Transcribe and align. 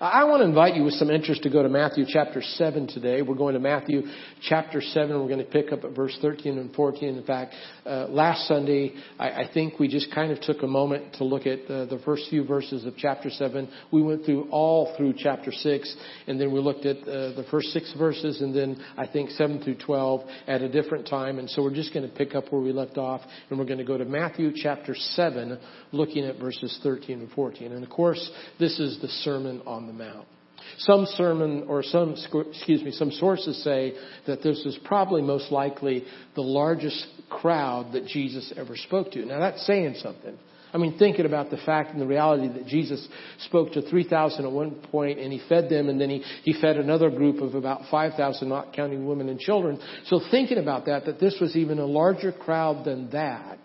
I 0.00 0.24
want 0.24 0.40
to 0.40 0.46
invite 0.46 0.76
you 0.76 0.84
with 0.84 0.94
some 0.94 1.10
interest 1.10 1.42
to 1.42 1.50
go 1.50 1.62
to 1.62 1.68
Matthew 1.68 2.06
chapter 2.08 2.40
7 2.40 2.86
today. 2.86 3.20
We're 3.20 3.34
going 3.34 3.52
to 3.52 3.60
Matthew 3.60 4.04
chapter 4.40 4.80
7. 4.80 5.10
We're 5.10 5.28
going 5.28 5.44
to 5.44 5.44
pick 5.44 5.72
up 5.72 5.84
at 5.84 5.94
verse 5.94 6.16
13 6.22 6.56
and 6.56 6.74
14. 6.74 7.18
In 7.18 7.22
fact, 7.22 7.54
uh, 7.84 8.06
last 8.08 8.48
Sunday, 8.48 8.94
I, 9.18 9.28
I, 9.28 9.50
think 9.52 9.78
we 9.78 9.88
just 9.88 10.10
kind 10.14 10.32
of 10.32 10.40
took 10.40 10.62
a 10.62 10.66
moment 10.66 11.16
to 11.16 11.24
look 11.24 11.46
at 11.46 11.70
uh, 11.70 11.84
the 11.84 12.00
first 12.02 12.30
few 12.30 12.46
verses 12.46 12.86
of 12.86 12.96
chapter 12.96 13.28
7. 13.28 13.68
We 13.92 14.00
went 14.00 14.24
through 14.24 14.48
all 14.50 14.94
through 14.96 15.16
chapter 15.18 15.52
6, 15.52 15.96
and 16.26 16.40
then 16.40 16.50
we 16.50 16.60
looked 16.60 16.86
at 16.86 16.96
uh, 17.02 17.36
the 17.36 17.44
first 17.50 17.68
six 17.68 17.92
verses, 17.98 18.40
and 18.40 18.56
then 18.56 18.82
I 18.96 19.06
think 19.06 19.28
7 19.28 19.62
through 19.62 19.76
12 19.84 20.22
at 20.46 20.62
a 20.62 20.68
different 20.70 21.08
time. 21.08 21.38
And 21.38 21.50
so 21.50 21.62
we're 21.62 21.74
just 21.74 21.92
going 21.92 22.08
to 22.08 22.16
pick 22.16 22.34
up 22.34 22.50
where 22.50 22.62
we 22.62 22.72
left 22.72 22.96
off, 22.96 23.20
and 23.50 23.58
we're 23.58 23.66
going 23.66 23.76
to 23.76 23.84
go 23.84 23.98
to 23.98 24.06
Matthew 24.06 24.50
chapter 24.54 24.94
7, 24.94 25.58
looking 25.92 26.24
at 26.24 26.38
verses 26.38 26.80
13 26.82 27.20
and 27.20 27.30
14. 27.32 27.72
And 27.72 27.84
of 27.84 27.90
course, 27.90 28.30
this 28.58 28.80
is 28.80 28.98
the 29.02 29.08
Sermon 29.08 29.60
on 29.66 29.86
the 29.86 29.89
Mount. 29.92 30.26
Some 30.78 31.06
sermon 31.16 31.64
or 31.68 31.82
some, 31.82 32.14
excuse 32.50 32.82
me, 32.82 32.90
some 32.92 33.10
sources 33.10 33.62
say 33.62 33.94
that 34.26 34.42
this 34.42 34.58
is 34.64 34.78
probably 34.84 35.22
most 35.22 35.50
likely 35.50 36.04
the 36.34 36.42
largest 36.42 37.06
crowd 37.28 37.92
that 37.92 38.06
Jesus 38.06 38.52
ever 38.56 38.76
spoke 38.76 39.10
to. 39.12 39.24
Now 39.24 39.40
that's 39.40 39.66
saying 39.66 39.96
something. 39.98 40.38
I 40.72 40.78
mean, 40.78 40.98
thinking 40.98 41.26
about 41.26 41.50
the 41.50 41.56
fact 41.58 41.90
and 41.90 42.00
the 42.00 42.06
reality 42.06 42.46
that 42.48 42.66
Jesus 42.66 43.06
spoke 43.40 43.72
to 43.72 43.82
3,000 43.82 44.44
at 44.44 44.52
one 44.52 44.76
point 44.90 45.18
and 45.18 45.32
he 45.32 45.40
fed 45.48 45.68
them 45.68 45.88
and 45.88 46.00
then 46.00 46.10
he, 46.10 46.22
he 46.44 46.60
fed 46.60 46.76
another 46.76 47.10
group 47.10 47.42
of 47.42 47.54
about 47.54 47.82
5,000, 47.90 48.48
not 48.48 48.72
counting 48.72 49.06
women 49.06 49.28
and 49.28 49.40
children. 49.40 49.80
So 50.06 50.20
thinking 50.30 50.58
about 50.58 50.86
that, 50.86 51.06
that 51.06 51.18
this 51.18 51.36
was 51.40 51.56
even 51.56 51.78
a 51.78 51.86
larger 51.86 52.30
crowd 52.30 52.84
than 52.84 53.10
that, 53.10 53.58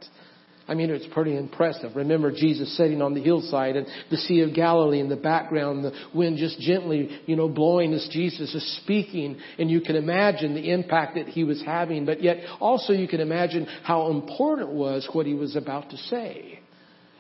I 0.68 0.74
mean, 0.74 0.90
it's 0.90 1.06
pretty 1.14 1.38
impressive. 1.38 1.96
Remember 1.96 2.32
Jesus 2.32 2.76
sitting 2.76 3.02
on 3.02 3.14
the 3.14 3.22
hillside 3.22 3.76
and 3.76 3.86
the 4.10 4.18
Sea 4.18 4.42
of 4.42 4.56
Galilee 4.56 5.00
in 5.00 5.10
the 5.10 5.16
background, 5.16 5.84
the 5.84 5.94
wind 6.14 6.38
just 6.38 6.60
gently, 6.60 7.22
you 7.28 7.36
know, 7.36 7.48
blowing 7.48 7.94
as 7.94 8.08
Jesus 8.12 8.54
is 8.56 8.78
speaking. 8.82 9.38
And 9.60 9.70
you 9.70 9.82
can 9.82 9.96
imagine 9.96 10.56
the 10.56 10.72
impact 10.72 11.16
that 11.16 11.28
he 11.28 11.44
was 11.44 11.62
having, 11.64 12.06
but 12.06 12.24
yet 12.24 12.38
also 12.60 12.94
you 12.94 13.08
can 13.08 13.20
imagine 13.20 13.68
how 13.84 14.10
important 14.10 14.72
was 14.72 15.08
what 15.14 15.28
he 15.28 15.36
was 15.36 15.56
about 15.56 15.92
to 15.92 15.98
say 15.98 16.60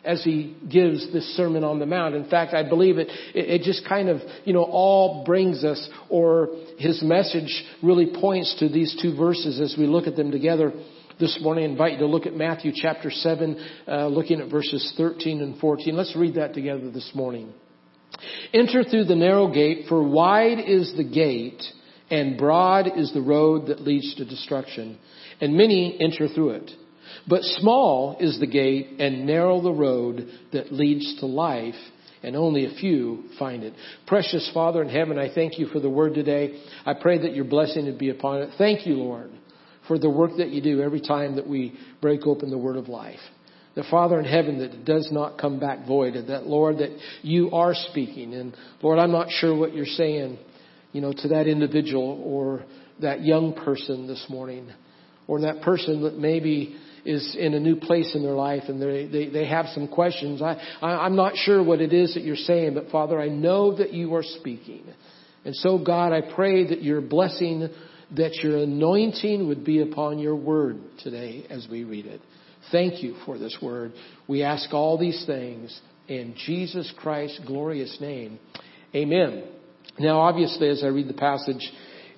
as 0.04 0.24
he 0.24 0.56
gives 0.72 1.12
this 1.12 1.26
Sermon 1.36 1.64
on 1.64 1.80
the 1.80 1.86
Mount. 1.86 2.14
In 2.14 2.30
fact, 2.30 2.54
I 2.54 2.68
believe 2.68 3.00
it, 3.00 3.10
it, 3.34 3.50
it 3.50 3.62
just 3.64 3.88
kind 3.88 4.08
of, 4.08 4.22
you 4.44 4.54
know, 4.54 4.64
all 4.64 5.24
brings 5.24 5.64
us, 5.64 5.90
or 6.10 6.50
his 6.78 7.02
message 7.04 7.64
really 7.82 8.12
points 8.20 8.56
to 8.60 8.70
these 8.70 8.96
two 9.02 9.16
verses 9.16 9.60
as 9.60 9.76
we 9.78 9.88
look 9.88 10.06
at 10.06 10.16
them 10.16 10.32
together 10.32 10.74
this 11.20 11.40
morning. 11.42 11.66
I 11.66 11.68
invite 11.68 11.94
you 11.94 12.00
to 12.00 12.06
look 12.06 12.26
at 12.26 12.34
Matthew 12.34 12.72
chapter 12.76 13.10
7, 13.10 13.66
uh, 13.88 14.08
looking 14.08 14.42
at 14.42 14.50
verses 14.50 14.94
13 14.98 15.42
and 15.42 15.60
14. 15.60 15.96
Let's 15.96 16.16
read 16.16 16.36
that 16.36 16.54
together 16.54 16.92
this 16.92 17.12
morning. 17.14 17.54
Enter 18.54 18.84
through 18.84 19.06
the 19.06 19.16
narrow 19.16 19.52
gate, 19.52 19.86
for 19.88 20.04
wide 20.04 20.60
is 20.60 20.94
the 20.96 21.04
gate, 21.04 21.62
and 22.10 22.38
broad 22.38 22.98
is 22.98 23.12
the 23.14 23.22
road 23.22 23.68
that 23.68 23.82
leads 23.82 24.16
to 24.16 24.26
destruction, 24.26 24.98
and 25.42 25.56
many 25.56 25.98
enter 26.00 26.28
through 26.28 26.52
it. 26.52 26.72
But 27.28 27.44
small 27.44 28.18
is 28.20 28.40
the 28.40 28.48
gate, 28.48 29.00
and 29.00 29.26
narrow 29.26 29.62
the 29.62 29.74
road 29.74 30.28
that 30.54 30.72
leads 30.72 31.20
to 31.20 31.26
life, 31.26 31.76
and 32.24 32.36
only 32.36 32.66
a 32.66 32.76
few 32.76 33.24
find 33.38 33.64
it. 33.64 33.74
Precious 34.08 34.50
Father 34.54 34.82
in 34.82 34.90
heaven, 34.90 35.18
I 35.18 35.34
thank 35.34 35.60
you 35.60 35.68
for 35.68 35.80
the 35.80 35.90
word 35.90 36.14
today. 36.14 36.62
I 36.86 36.94
pray 36.94 37.20
that 37.20 37.36
your 37.36 37.46
blessing 37.46 37.86
would 37.86 38.00
be 38.00 38.10
upon 38.10 38.42
it. 38.42 38.50
Thank 38.58 38.86
you, 38.86 38.96
Lord 38.96 39.32
for 39.88 40.00
the 40.00 40.10
work 40.10 40.32
that 40.38 40.50
you 40.50 40.62
do 40.62 40.82
every 40.82 41.02
time 41.02 41.36
that 41.36 41.48
we 41.48 41.78
break 42.02 42.26
open 42.26 42.50
the 42.50 42.58
Word 42.58 42.78
of 42.78 42.88
life. 42.88 43.20
The 43.76 43.84
Father 43.92 44.18
in 44.20 44.26
heaven 44.26 44.60
that 44.60 44.86
does 44.86 45.10
not 45.12 45.38
come 45.38 45.60
back 45.60 45.86
void, 45.86 46.14
that 46.28 46.48
Lord, 46.48 46.78
that 46.78 46.98
you 47.22 47.52
are 47.52 47.74
speaking. 47.74 48.34
And 48.34 48.56
Lord, 48.82 49.00
I'm 49.00 49.12
not 49.12 49.30
sure 49.30 49.56
what 49.56 49.74
you're 49.74 49.86
saying, 49.86 50.40
you 50.94 51.02
know, 51.02 51.12
to 51.12 51.28
that 51.30 51.48
individual 51.48 52.22
or 52.24 52.64
that 53.02 53.22
young 53.22 53.54
person 53.54 54.08
this 54.08 54.26
morning, 54.30 54.72
or 55.28 55.42
that 55.42 55.62
person 55.62 56.04
that 56.04 56.18
maybe 56.18 56.78
is 57.04 57.36
in 57.38 57.54
a 57.54 57.60
new 57.60 57.76
place 57.76 58.16
in 58.16 58.24
their 58.24 58.34
life 58.34 58.64
and 58.68 58.82
they, 58.82 59.08
they, 59.08 59.30
they 59.30 59.46
have 59.46 59.68
some 59.68 59.88
questions. 59.88 60.42
I, 60.42 60.60
I, 60.82 61.06
I'm 61.06 61.16
not 61.16 61.36
sure 61.36 61.64
what 61.64 61.80
it 61.80 61.94
is 61.94 62.16
that 62.16 62.24
you're 62.24 62.36
saying, 62.36 62.74
but 62.74 62.90
Father, 62.90 63.20
I 63.20 63.28
know 63.28 63.78
that 63.78 63.94
you 63.94 64.16
are 64.16 64.24
speaking. 64.24 64.86
And 65.44 65.56
so 65.56 65.78
God, 65.78 66.14
I 66.14 66.22
pray 66.34 66.68
that 66.70 66.82
your 66.82 67.02
blessing 67.02 67.70
that 68.18 68.36
your 68.44 68.58
anointing 68.58 69.48
would 69.48 69.64
be 69.64 69.82
upon 69.82 70.20
your 70.20 70.36
word 70.36 70.80
today 71.00 71.46
as 71.50 71.68
we 71.70 71.84
read 71.84 72.06
it. 72.06 72.22
Thank 72.72 73.04
you 73.04 73.16
for 73.26 73.38
this 73.38 73.58
word. 73.62 73.94
We 74.28 74.44
ask 74.44 74.74
all 74.74 74.98
these 74.98 75.24
things 75.26 75.80
in 76.08 76.36
Jesus 76.46 76.92
Christ's 76.98 77.40
glorious 77.46 77.98
name. 78.00 78.40
Amen. 78.94 79.44
Now, 80.00 80.20
obviously, 80.22 80.70
as 80.70 80.84
I 80.84 80.88
read 80.88 81.08
the 81.08 81.14
passage, 81.14 81.72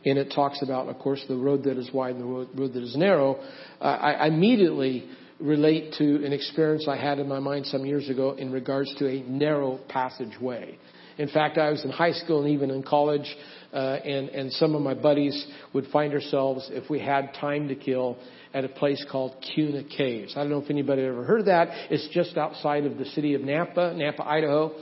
and 0.05 0.17
it 0.17 0.31
talks 0.33 0.61
about, 0.61 0.87
of 0.87 0.97
course, 0.99 1.23
the 1.27 1.35
road 1.35 1.63
that 1.63 1.77
is 1.77 1.91
wide 1.93 2.15
and 2.15 2.21
the 2.21 2.25
road, 2.25 2.73
that 2.73 2.83
is 2.83 2.95
narrow, 2.95 3.35
uh, 3.81 3.83
I 3.83 4.27
immediately 4.27 5.09
relate 5.39 5.93
to 5.97 6.25
an 6.25 6.33
experience 6.33 6.87
I 6.87 6.97
had 6.97 7.19
in 7.19 7.27
my 7.27 7.39
mind 7.39 7.65
some 7.67 7.85
years 7.85 8.09
ago 8.09 8.31
in 8.31 8.51
regards 8.51 8.93
to 8.95 9.07
a 9.07 9.21
narrow 9.23 9.79
passageway. 9.89 10.77
In 11.17 11.27
fact, 11.29 11.57
I 11.57 11.71
was 11.71 11.83
in 11.83 11.91
high 11.91 12.11
school 12.11 12.43
and 12.43 12.53
even 12.53 12.71
in 12.71 12.83
college, 12.83 13.35
uh, 13.73 13.77
and, 13.77 14.29
and 14.29 14.51
some 14.53 14.75
of 14.75 14.81
my 14.81 14.93
buddies 14.93 15.47
would 15.73 15.87
find 15.87 16.13
ourselves, 16.13 16.69
if 16.71 16.89
we 16.89 16.99
had 16.99 17.33
time 17.33 17.67
to 17.67 17.75
kill, 17.75 18.17
at 18.53 18.63
a 18.63 18.69
place 18.69 19.05
called 19.11 19.35
Kuna 19.53 19.83
Caves. 19.83 20.33
I 20.35 20.39
don't 20.39 20.49
know 20.49 20.61
if 20.61 20.69
anybody 20.69 21.03
ever 21.03 21.23
heard 21.23 21.41
of 21.41 21.45
that. 21.47 21.67
It's 21.91 22.07
just 22.13 22.37
outside 22.37 22.85
of 22.85 22.97
the 22.97 23.05
city 23.05 23.35
of 23.35 23.41
Nampa, 23.41 23.93
Nampa, 23.93 24.25
Idaho. 24.25 24.73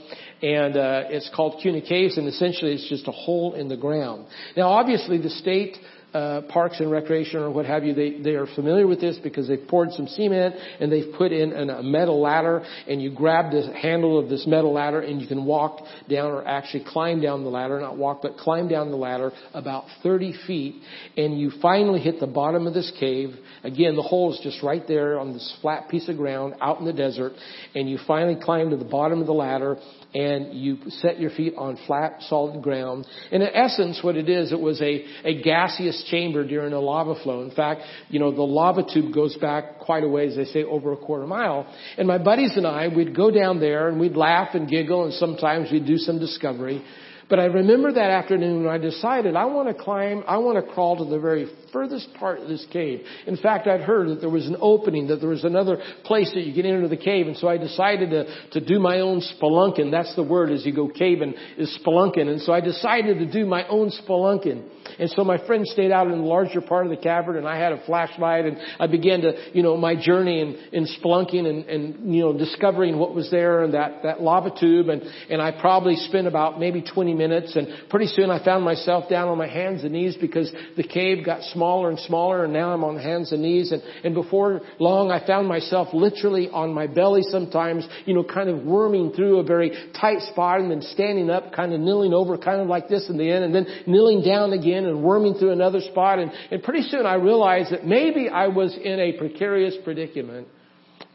And 0.42 0.76
uh, 0.76 1.02
it's 1.08 1.30
called 1.34 1.60
Kuna 1.62 1.80
Caves, 1.82 2.16
and 2.16 2.28
essentially 2.28 2.72
it's 2.72 2.88
just 2.88 3.08
a 3.08 3.12
hole 3.12 3.54
in 3.54 3.68
the 3.68 3.76
ground. 3.76 4.26
Now, 4.56 4.68
obviously, 4.68 5.18
the 5.18 5.30
state 5.30 5.76
uh, 6.14 6.42
parks 6.48 6.80
and 6.80 6.90
recreation 6.90 7.40
or 7.40 7.50
what 7.50 7.66
have 7.66 7.84
you, 7.84 7.92
they, 7.92 8.20
they 8.22 8.34
are 8.36 8.46
familiar 8.54 8.86
with 8.86 9.00
this 9.00 9.18
because 9.22 9.48
they've 9.48 9.66
poured 9.68 9.92
some 9.92 10.06
cement 10.06 10.54
and 10.80 10.90
they've 10.90 11.12
put 11.18 11.32
in 11.32 11.52
an, 11.52 11.68
a 11.68 11.82
metal 11.82 12.20
ladder 12.20 12.64
and 12.88 13.02
you 13.02 13.14
grab 13.14 13.50
the 13.50 13.72
handle 13.80 14.18
of 14.18 14.28
this 14.28 14.46
metal 14.46 14.72
ladder 14.72 15.00
and 15.00 15.20
you 15.20 15.26
can 15.26 15.44
walk 15.44 15.80
down 16.08 16.30
or 16.30 16.46
actually 16.46 16.84
climb 16.86 17.20
down 17.20 17.42
the 17.44 17.50
ladder, 17.50 17.80
not 17.80 17.98
walk, 17.98 18.20
but 18.22 18.36
climb 18.38 18.68
down 18.68 18.90
the 18.90 18.96
ladder 18.96 19.30
about 19.52 19.84
30 20.02 20.34
feet 20.46 20.82
and 21.16 21.38
you 21.38 21.50
finally 21.60 22.00
hit 22.00 22.18
the 22.18 22.26
bottom 22.26 22.66
of 22.66 22.74
this 22.74 22.90
cave. 22.98 23.30
Again, 23.62 23.96
the 23.96 24.02
hole 24.02 24.32
is 24.32 24.40
just 24.42 24.62
right 24.62 24.86
there 24.88 25.18
on 25.18 25.32
this 25.32 25.56
flat 25.60 25.88
piece 25.88 26.08
of 26.08 26.16
ground 26.16 26.54
out 26.60 26.78
in 26.78 26.86
the 26.86 26.92
desert 26.92 27.32
and 27.74 27.90
you 27.90 27.98
finally 28.06 28.38
climb 28.40 28.70
to 28.70 28.76
the 28.76 28.84
bottom 28.84 29.20
of 29.20 29.26
the 29.26 29.34
ladder 29.34 29.76
and 30.14 30.54
you 30.54 30.78
set 30.88 31.20
your 31.20 31.30
feet 31.30 31.54
on 31.58 31.78
flat, 31.86 32.22
solid 32.22 32.62
ground. 32.62 33.06
And 33.30 33.42
in 33.42 33.50
essence, 33.52 34.00
what 34.02 34.16
it 34.16 34.30
is, 34.30 34.50
it 34.50 34.58
was 34.58 34.80
a, 34.80 35.04
a 35.24 35.42
gaseous 35.42 35.95
chamber 36.08 36.46
during 36.46 36.72
a 36.72 36.80
lava 36.80 37.14
flow. 37.22 37.42
In 37.42 37.50
fact, 37.50 37.82
you 38.08 38.18
know, 38.18 38.30
the 38.30 38.42
lava 38.42 38.82
tube 38.82 39.12
goes 39.12 39.36
back 39.36 39.78
quite 39.80 40.04
a 40.04 40.08
ways, 40.08 40.36
they 40.36 40.44
say 40.44 40.64
over 40.64 40.92
a 40.92 40.96
quarter 40.96 41.26
mile. 41.26 41.66
And 41.98 42.06
my 42.06 42.18
buddies 42.18 42.56
and 42.56 42.66
I, 42.66 42.88
we'd 42.88 43.14
go 43.14 43.30
down 43.30 43.60
there 43.60 43.88
and 43.88 44.00
we'd 44.00 44.16
laugh 44.16 44.54
and 44.54 44.68
giggle 44.68 45.04
and 45.04 45.12
sometimes 45.14 45.70
we'd 45.70 45.86
do 45.86 45.96
some 45.96 46.18
discovery. 46.18 46.82
But 47.28 47.40
I 47.40 47.46
remember 47.46 47.92
that 47.92 48.10
afternoon 48.10 48.64
when 48.64 48.72
I 48.72 48.78
decided 48.78 49.34
I 49.34 49.46
want 49.46 49.68
to 49.68 49.82
climb, 49.82 50.22
I 50.28 50.38
want 50.38 50.64
to 50.64 50.72
crawl 50.72 50.96
to 50.98 51.10
the 51.10 51.18
very 51.18 51.50
furthest 51.72 52.14
part 52.14 52.38
of 52.38 52.48
this 52.48 52.64
cave. 52.72 53.00
In 53.26 53.36
fact, 53.36 53.66
I'd 53.66 53.80
heard 53.80 54.08
that 54.08 54.20
there 54.20 54.30
was 54.30 54.46
an 54.46 54.56
opening, 54.60 55.08
that 55.08 55.16
there 55.16 55.30
was 55.30 55.42
another 55.42 55.82
place 56.04 56.30
that 56.34 56.44
you 56.44 56.54
could 56.54 56.64
enter 56.64 56.86
the 56.86 56.96
cave, 56.96 57.26
and 57.26 57.36
so 57.36 57.48
I 57.48 57.58
decided 57.58 58.10
to, 58.10 58.50
to 58.52 58.64
do 58.64 58.78
my 58.78 59.00
own 59.00 59.20
spelunking. 59.20 59.90
That's 59.90 60.14
the 60.14 60.22
word 60.22 60.52
as 60.52 60.64
you 60.64 60.72
go 60.72 60.88
caving, 60.88 61.34
is 61.58 61.76
spelunking. 61.84 62.28
And 62.28 62.40
so 62.40 62.52
I 62.52 62.60
decided 62.60 63.18
to 63.18 63.30
do 63.30 63.44
my 63.44 63.66
own 63.66 63.90
spelunking. 63.90 64.64
And 64.98 65.10
so 65.10 65.24
my 65.24 65.44
friend 65.46 65.66
stayed 65.66 65.90
out 65.90 66.06
in 66.06 66.18
the 66.18 66.24
larger 66.24 66.60
part 66.60 66.86
of 66.86 66.90
the 66.90 66.96
cavern, 66.96 67.36
and 67.38 67.48
I 67.48 67.58
had 67.58 67.72
a 67.72 67.84
flashlight, 67.84 68.44
and 68.44 68.56
I 68.78 68.86
began 68.86 69.22
to, 69.22 69.50
you 69.52 69.64
know, 69.64 69.76
my 69.76 70.00
journey 70.00 70.40
in, 70.40 70.56
in 70.72 70.86
spelunking 70.86 71.44
and, 71.44 71.64
and, 71.64 72.14
you 72.14 72.22
know, 72.22 72.38
discovering 72.38 72.98
what 72.98 73.14
was 73.14 73.30
there 73.32 73.64
in 73.64 73.72
that, 73.72 74.04
that 74.04 74.20
lava 74.20 74.50
tube, 74.58 74.88
and, 74.88 75.02
and 75.28 75.42
I 75.42 75.60
probably 75.60 75.96
spent 75.96 76.28
about 76.28 76.60
maybe 76.60 76.82
20 76.82 77.15
minutes, 77.16 77.56
and 77.56 77.88
pretty 77.90 78.06
soon 78.06 78.30
I 78.30 78.44
found 78.44 78.64
myself 78.64 79.08
down 79.08 79.28
on 79.28 79.38
my 79.38 79.48
hands 79.48 79.84
and 79.84 79.92
knees 79.92 80.16
because 80.20 80.50
the 80.76 80.82
cave 80.82 81.24
got 81.24 81.42
smaller 81.52 81.90
and 81.90 81.98
smaller 82.00 82.44
and 82.44 82.52
now 82.52 82.72
I'm 82.72 82.84
on 82.84 82.96
hands 82.98 83.32
and 83.32 83.42
knees. 83.42 83.72
And, 83.72 83.82
and 84.04 84.14
before 84.14 84.60
long 84.78 85.10
I 85.10 85.26
found 85.26 85.48
myself 85.48 85.88
literally 85.92 86.48
on 86.48 86.72
my 86.72 86.86
belly 86.86 87.22
sometimes, 87.22 87.86
you 88.04 88.14
know, 88.14 88.24
kind 88.24 88.48
of 88.48 88.64
worming 88.64 89.12
through 89.12 89.38
a 89.38 89.42
very 89.42 89.70
tight 90.00 90.20
spot 90.30 90.60
and 90.60 90.70
then 90.70 90.82
standing 90.82 91.30
up, 91.30 91.52
kind 91.52 91.72
of 91.72 91.80
kneeling 91.80 92.12
over 92.12 92.36
kind 92.38 92.60
of 92.60 92.68
like 92.68 92.88
this 92.88 93.08
in 93.08 93.16
the 93.16 93.30
end 93.30 93.44
and 93.44 93.54
then 93.54 93.66
kneeling 93.86 94.22
down 94.22 94.52
again 94.52 94.84
and 94.84 95.02
worming 95.02 95.34
through 95.34 95.52
another 95.52 95.80
spot. 95.80 96.18
And, 96.18 96.30
and 96.50 96.62
pretty 96.62 96.82
soon 96.88 97.06
I 97.06 97.14
realized 97.14 97.72
that 97.72 97.86
maybe 97.86 98.28
I 98.28 98.48
was 98.48 98.76
in 98.76 99.00
a 99.00 99.12
precarious 99.12 99.74
predicament 99.84 100.48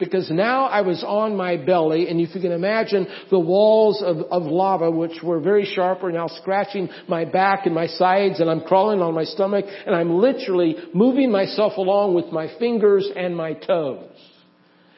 because 0.01 0.31
now 0.31 0.65
I 0.65 0.81
was 0.81 1.03
on 1.03 1.37
my 1.37 1.57
belly, 1.57 2.09
and 2.09 2.19
if 2.19 2.33
you 2.33 2.41
can 2.41 2.51
imagine 2.51 3.07
the 3.29 3.39
walls 3.39 4.01
of, 4.01 4.17
of 4.31 4.43
lava, 4.43 4.89
which 4.89 5.21
were 5.23 5.39
very 5.39 5.63
sharp, 5.63 6.03
are 6.03 6.11
now 6.11 6.27
scratching 6.27 6.89
my 7.07 7.23
back 7.23 7.65
and 7.65 7.75
my 7.75 7.87
sides, 7.87 8.39
and 8.39 8.49
I'm 8.49 8.61
crawling 8.61 9.01
on 9.01 9.13
my 9.13 9.25
stomach, 9.25 9.65
and 9.85 9.95
I'm 9.95 10.17
literally 10.17 10.75
moving 10.93 11.31
myself 11.31 11.77
along 11.77 12.15
with 12.15 12.31
my 12.31 12.49
fingers 12.57 13.07
and 13.15 13.37
my 13.37 13.53
toes. 13.53 14.09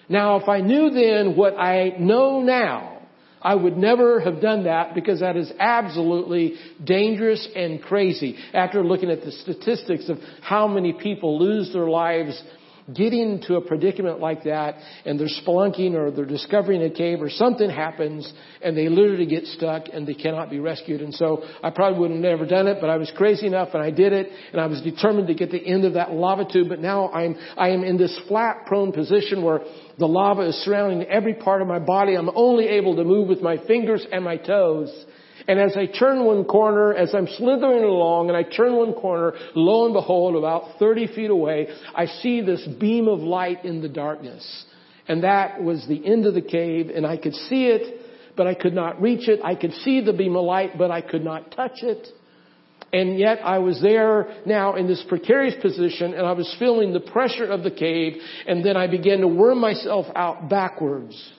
Now, 0.07 0.38
if 0.38 0.47
I 0.47 0.62
knew 0.62 0.89
then 0.89 1.35
what 1.35 1.57
I 1.57 1.95
know 2.00 2.41
now, 2.41 3.01
I 3.41 3.56
would 3.56 3.75
never 3.75 4.21
have 4.21 4.39
done 4.39 4.63
that 4.63 4.95
because 4.95 5.19
that 5.19 5.35
is 5.35 5.51
absolutely 5.59 6.56
dangerous 6.81 7.45
and 7.53 7.81
crazy. 7.81 8.38
After 8.53 8.83
looking 8.83 9.12
at 9.12 9.21
the 9.21 9.31
statistics 9.33 10.07
of 10.07 10.18
how 10.41 10.68
many 10.68 10.94
people 10.94 11.38
lose 11.39 11.74
their 11.74 11.89
lives 11.89 12.41
getting 12.94 13.41
to 13.47 13.56
a 13.56 13.62
predicament 13.62 14.19
like 14.19 14.44
that 14.44 14.75
and 15.06 15.19
they're 15.19 15.27
spelunking 15.27 15.94
or 15.94 16.12
they're 16.12 16.25
discovering 16.25 16.81
a 16.83 16.89
cave 16.89 17.21
or 17.21 17.30
something 17.30 17.69
happens 17.69 18.31
and 18.62 18.75
they 18.75 18.89
literally 18.89 19.25
get 19.25 19.45
stuck 19.45 19.83
and 19.94 20.06
they 20.07 20.13
cannot 20.13 20.50
be 20.50 20.59
rescued. 20.59 21.01
And 21.01 21.13
so 21.13 21.44
I 21.63 21.69
probably 21.69 22.00
would 22.00 22.12
have 22.12 22.19
never 22.19 22.45
done 22.45 22.68
it, 22.68 22.77
but 22.81 22.89
I 22.89 22.97
was 22.97 23.12
crazy 23.15 23.47
enough 23.47 23.69
and 23.74 23.81
I 23.81 23.91
did 23.91 24.12
it 24.12 24.30
and 24.51 24.59
I 24.59 24.65
was 24.68 24.81
determined 24.81 25.27
to 25.27 25.33
get 25.33 25.51
the 25.51 25.65
end 25.65 25.85
of 25.85 25.94
that 25.94 26.12
lava 26.12 26.45
tube. 26.51 26.69
But 26.69 26.80
now 26.80 27.09
I'm, 27.12 27.35
I 27.56 27.69
am 27.69 27.83
in 27.83 27.97
this 27.97 28.19
flat 28.27 28.65
prone 28.65 28.91
position 28.91 29.44
where 29.44 29.62
the 29.97 30.07
lava 30.07 30.41
is 30.41 30.56
surrounding 30.63 31.03
every 31.07 31.35
part 31.35 31.62
of 31.62 31.68
my 31.68 31.80
body. 31.80 32.15
I'm 32.15 32.31
only 32.35 32.68
able 32.68 32.95
to 32.97 33.03
move 33.03 33.30
with 33.30 33.41
my 33.41 33.57
fingers 33.65 34.06
and 34.12 34.24
my 34.24 34.38
toes. 34.38 34.91
And 35.48 35.60
as 35.60 35.75
I 35.75 35.88
turn 35.88 36.25
one 36.25 36.45
corner, 36.45 36.94
as 36.94 37.13
I'm 37.13 37.28
slithering 37.28 37.84
along 37.84 38.30
and 38.30 38.38
I 38.38 38.44
turn 38.44 38.75
one 38.75 38.94
corner, 38.94 39.34
lo 39.56 39.86
and 39.86 39.94
behold, 39.94 40.36
about 40.36 40.80
30 40.80 41.07
feet 41.07 41.30
away, 41.30 41.68
I 41.94 42.06
see 42.06 42.42
this 42.42 42.66
beam 42.80 43.07
of 43.07 43.19
light 43.19 43.66
in 43.66 43.81
the 43.81 43.90
darkness. 43.90 44.66
And 45.07 45.24
that 45.24 45.62
was 45.62 45.86
the 45.88 46.06
end 46.06 46.25
of 46.25 46.34
the 46.34 46.42
cave 46.42 46.90
and 46.90 47.06
I 47.06 47.18
could 47.18 47.34
see 47.34 47.66
it, 47.68 48.01
but 48.38 48.48
I 48.48 48.54
could 48.54 48.74
not 48.74 49.01
reach 49.01 49.28
it. 49.28 49.42
I 49.44 49.56
could 49.56 49.74
see 49.74 50.01
the 50.01 50.13
beam 50.13 50.36
of 50.36 50.45
light, 50.45 50.78
but 50.78 50.92
I 50.92 51.01
could 51.01 51.24
not 51.24 51.51
touch 51.51 51.84
it. 51.84 52.07
And 52.94 53.18
yet 53.18 53.40
I 53.44 53.57
was 53.57 53.81
there 53.81 54.36
now 54.45 54.75
in 54.75 54.88
this 54.88 55.04
precarious 55.10 55.56
position 55.62 56.13
and 56.13 56.25
I 56.25 56.34
was 56.34 56.56
feeling 56.60 56.94
the 56.94 57.00
pressure 57.00 57.45
of 57.45 57.63
the 57.63 57.72
cave 57.72 58.22
and 58.48 58.63
then 58.63 58.78
I 58.78 58.88
began 58.88 59.19
to 59.22 59.28
worm 59.28 59.60
myself 59.60 60.06
out 60.16 60.48
backwards. 60.48 61.31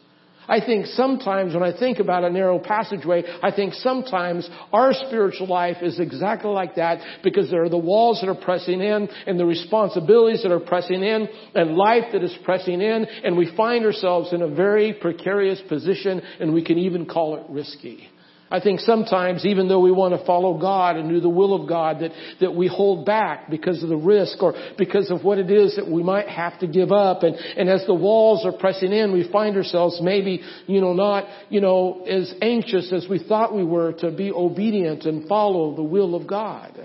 I 0.49 0.61
think 0.65 0.87
sometimes 0.87 1.55
when 1.55 1.63
I 1.63 1.77
think 1.77 1.99
about 1.99 2.25
a 2.25 2.31
narrow 2.31 2.59
passageway, 2.59 3.23
I 3.43 3.51
think 3.51 3.75
sometimes 3.75 4.49
our 4.73 4.93
spiritual 4.93 5.47
life 5.47 5.79
is 5.83 5.99
exactly 6.01 6.51
like 6.51 6.77
that 6.77 7.01
because 7.23 7.51
there 7.51 7.65
are 7.65 7.69
the 7.69 7.79
walls 7.79 8.21
that 8.21 8.29
are 8.29 8.35
pressing 8.35 8.81
in 8.81 9.09
and 9.27 9.39
the 9.39 9.47
responsibilities 9.47 10.43
that 10.43 10.53
are 10.53 10.61
pressing 10.61 11.03
in 11.03 11.29
and 11.55 11.77
life 11.77 12.05
that 12.13 12.23
is 12.23 12.37
pressing 12.45 12.81
in 12.81 13.07
and 13.25 13.37
we 13.37 13.55
find 13.57 13.85
ourselves 13.85 14.33
in 14.33 14.43
a 14.43 14.49
very 14.49 14.93
precarious 14.93 15.61
position 15.69 16.21
and 16.41 16.53
we 16.53 16.65
can 16.65 16.79
even 16.79 17.07
call 17.07 17.37
it 17.37 17.45
risky. 17.49 18.09
I 18.55 18.61
think 18.61 18.79
sometimes, 18.79 19.45
even 19.45 19.67
though 19.67 19.81
we 19.81 19.91
want 19.91 20.17
to 20.17 20.25
follow 20.25 20.57
God 20.57 20.95
and 20.95 21.09
do 21.09 21.19
the 21.21 21.29
will 21.29 21.61
of 21.61 21.69
God, 21.69 21.99
that, 21.99 22.13
that 22.41 22.55
we 22.55 22.69
hold 22.69 23.05
back 23.05 23.51
because 23.51 23.83
of 23.83 23.89
the 23.89 23.97
risk 23.97 24.41
or 24.41 24.55
because 24.79 25.11
of 25.11 25.25
what 25.25 25.39
it 25.39 25.51
is 25.51 25.75
that 25.75 25.91
we 25.91 26.05
might 26.05 26.29
have 26.29 26.61
to 26.61 26.69
give 26.69 26.93
up. 26.93 27.25
And, 27.25 27.35
and 27.35 27.69
as 27.69 27.85
the 27.85 27.95
walls 27.95 28.47
are 28.47 28.57
pressing 28.57 28.93
in, 28.93 29.13
we 29.13 29.29
find 29.33 29.57
ourselves 29.57 29.99
maybe, 30.01 30.41
you 30.69 30.81
know, 30.81 30.93
not, 30.93 31.25
you 31.49 31.61
know, 31.61 32.05
as 32.09 32.33
anxious 32.41 32.93
as 32.93 33.09
we 33.11 33.19
thought 33.19 33.53
we 33.53 33.65
were 33.65 33.93
to 33.95 34.13
be 34.13 34.31
obedient 34.31 35.03
and 35.03 35.27
follow 35.27 35.75
the 35.75 35.83
will 35.83 36.15
of 36.15 36.29
God. 36.29 36.79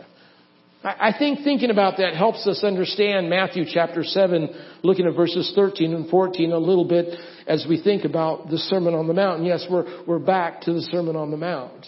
I 0.82 1.14
think 1.18 1.40
thinking 1.44 1.72
about 1.72 1.98
that 1.98 2.16
helps 2.16 2.48
us 2.48 2.64
understand 2.64 3.30
Matthew 3.30 3.66
chapter 3.68 4.06
7, 4.06 4.50
looking 4.82 5.08
at 5.08 5.14
verses 5.14 5.52
13 5.54 5.94
and 5.94 6.10
14 6.10 6.54
a 6.54 6.58
little 6.58 6.86
bit 6.86 7.20
as 7.48 7.66
we 7.68 7.82
think 7.82 8.06
about 8.06 8.50
the 8.50 8.58
Sermon 8.58 8.94
on 8.94 9.06
the 9.06 9.14
Mount. 9.14 9.40
And 9.40 9.48
yes, 9.48 9.66
we're, 9.70 10.06
we're 10.08 10.20
back 10.20 10.62
to 10.62 10.74
the 10.74 10.82
Sermon 10.84 11.18
on 11.18 11.32
the 11.32 11.38
Mount. 11.38 11.86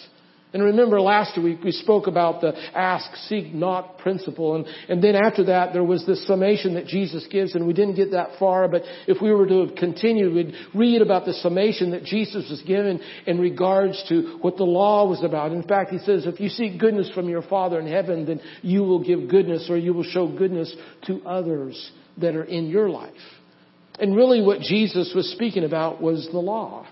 And 0.54 0.62
remember 0.64 1.00
last 1.00 1.42
week 1.42 1.64
we 1.64 1.72
spoke 1.72 2.08
about 2.08 2.42
the 2.42 2.54
ask, 2.78 3.16
seek, 3.28 3.54
not 3.54 4.00
principle. 4.00 4.56
And, 4.56 4.66
and 4.90 5.02
then 5.02 5.16
after 5.16 5.46
that 5.46 5.72
there 5.72 5.84
was 5.84 6.06
this 6.06 6.28
summation 6.28 6.74
that 6.74 6.88
Jesus 6.88 7.26
gives 7.32 7.56
and 7.56 7.66
we 7.66 7.74
didn't 7.74 7.96
get 7.96 8.12
that 8.12 8.38
far, 8.38 8.68
but 8.68 8.82
if 9.08 9.22
we 9.22 9.32
were 9.32 9.48
to 9.48 9.74
continue, 9.78 10.34
we'd 10.34 10.54
read 10.76 11.02
about 11.02 11.26
the 11.26 11.34
summation 11.34 11.92
that 11.92 12.04
Jesus 12.04 12.50
was 12.50 12.62
given 12.64 13.00
in 13.26 13.40
regards 13.40 14.04
to 14.10 14.40
what 14.42 14.58
the 14.58 14.66
law 14.66 15.08
was 15.08 15.24
about. 15.24 15.54
In 15.54 15.64
fact, 15.64 15.92
he 15.92 16.00
says, 16.00 16.26
if 16.26 16.42
you 16.42 16.50
seek 16.50 16.80
goodness 16.80 17.10
from 17.16 17.30
your 17.30 17.44
Father 17.44 17.80
in 17.80 17.88
heaven, 17.88 18.26
then 18.26 18.42
you 18.62 18.82
will 18.84 19.04
give 19.04 19.30
goodness 19.30 19.68
or 19.70 19.78
you 19.78 19.94
will 19.94 20.04
show 20.04 20.28
goodness 20.28 20.76
to 21.06 21.22
others 21.26 21.92
that 22.18 22.36
are 22.36 22.44
in 22.44 22.68
your 22.68 22.90
life. 22.90 23.14
And 24.00 24.18
really 24.18 24.42
what 24.42 24.60
Jesus 24.60 25.14
was 25.16 25.32
speaking 25.32 25.64
about 25.64 26.02
was 26.02 26.28
the 26.32 26.40
law. 26.40 26.88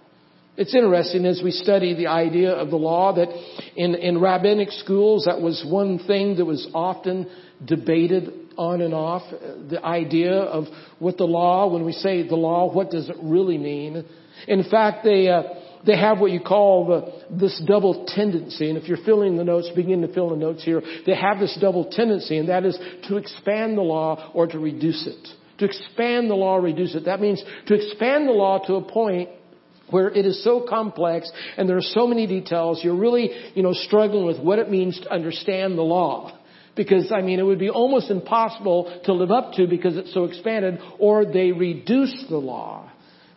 It's 0.59 0.75
interesting 0.75 1.25
as 1.25 1.39
we 1.41 1.51
study 1.51 1.93
the 1.93 2.07
idea 2.07 2.51
of 2.51 2.69
the 2.69 2.75
law 2.75 3.15
that 3.15 3.29
in, 3.77 3.95
in 3.95 4.19
rabbinic 4.19 4.71
schools, 4.71 5.23
that 5.23 5.39
was 5.39 5.65
one 5.65 5.99
thing 5.99 6.35
that 6.35 6.43
was 6.43 6.67
often 6.73 7.29
debated 7.63 8.33
on 8.57 8.81
and 8.81 8.93
off. 8.93 9.21
The 9.69 9.81
idea 9.81 10.33
of 10.33 10.65
what 10.99 11.15
the 11.15 11.23
law, 11.23 11.71
when 11.71 11.85
we 11.85 11.93
say 11.93 12.27
the 12.27 12.35
law, 12.35 12.73
what 12.73 12.91
does 12.91 13.07
it 13.07 13.15
really 13.23 13.57
mean? 13.57 14.03
In 14.49 14.69
fact, 14.69 15.05
they, 15.05 15.29
uh, 15.29 15.43
they 15.87 15.97
have 15.97 16.19
what 16.19 16.31
you 16.31 16.41
call 16.41 16.87
the, 16.87 17.37
this 17.37 17.63
double 17.65 18.05
tendency. 18.05 18.67
And 18.67 18.77
if 18.77 18.89
you're 18.89 19.05
filling 19.05 19.37
the 19.37 19.45
notes, 19.45 19.69
begin 19.73 20.01
to 20.01 20.13
fill 20.13 20.31
the 20.31 20.35
notes 20.35 20.65
here. 20.65 20.81
They 21.05 21.15
have 21.15 21.39
this 21.39 21.57
double 21.61 21.89
tendency, 21.89 22.37
and 22.37 22.49
that 22.49 22.65
is 22.65 22.77
to 23.07 23.15
expand 23.15 23.77
the 23.77 23.81
law 23.81 24.29
or 24.33 24.45
to 24.47 24.59
reduce 24.59 25.07
it. 25.07 25.25
To 25.59 25.65
expand 25.65 26.29
the 26.29 26.35
law, 26.35 26.57
reduce 26.57 26.95
it. 26.95 27.05
That 27.05 27.21
means 27.21 27.41
to 27.67 27.75
expand 27.75 28.27
the 28.27 28.33
law 28.33 28.59
to 28.67 28.75
a 28.75 28.81
point 28.81 29.29
where 29.91 30.09
it 30.09 30.25
is 30.25 30.43
so 30.43 30.65
complex 30.67 31.31
and 31.57 31.67
there 31.67 31.77
are 31.77 31.81
so 31.81 32.07
many 32.07 32.27
details, 32.27 32.81
you're 32.83 32.95
really, 32.95 33.31
you 33.53 33.63
know, 33.63 33.73
struggling 33.73 34.25
with 34.25 34.39
what 34.39 34.59
it 34.59 34.69
means 34.69 34.99
to 35.01 35.11
understand 35.11 35.77
the 35.77 35.83
law. 35.83 36.37
Because, 36.75 37.11
I 37.11 37.21
mean, 37.21 37.39
it 37.39 37.43
would 37.43 37.59
be 37.59 37.69
almost 37.69 38.09
impossible 38.09 39.01
to 39.05 39.13
live 39.13 39.31
up 39.31 39.53
to 39.53 39.67
because 39.67 39.97
it's 39.97 40.13
so 40.13 40.25
expanded, 40.25 40.79
or 40.97 41.25
they 41.25 41.51
reduce 41.51 42.25
the 42.29 42.37
law 42.37 42.89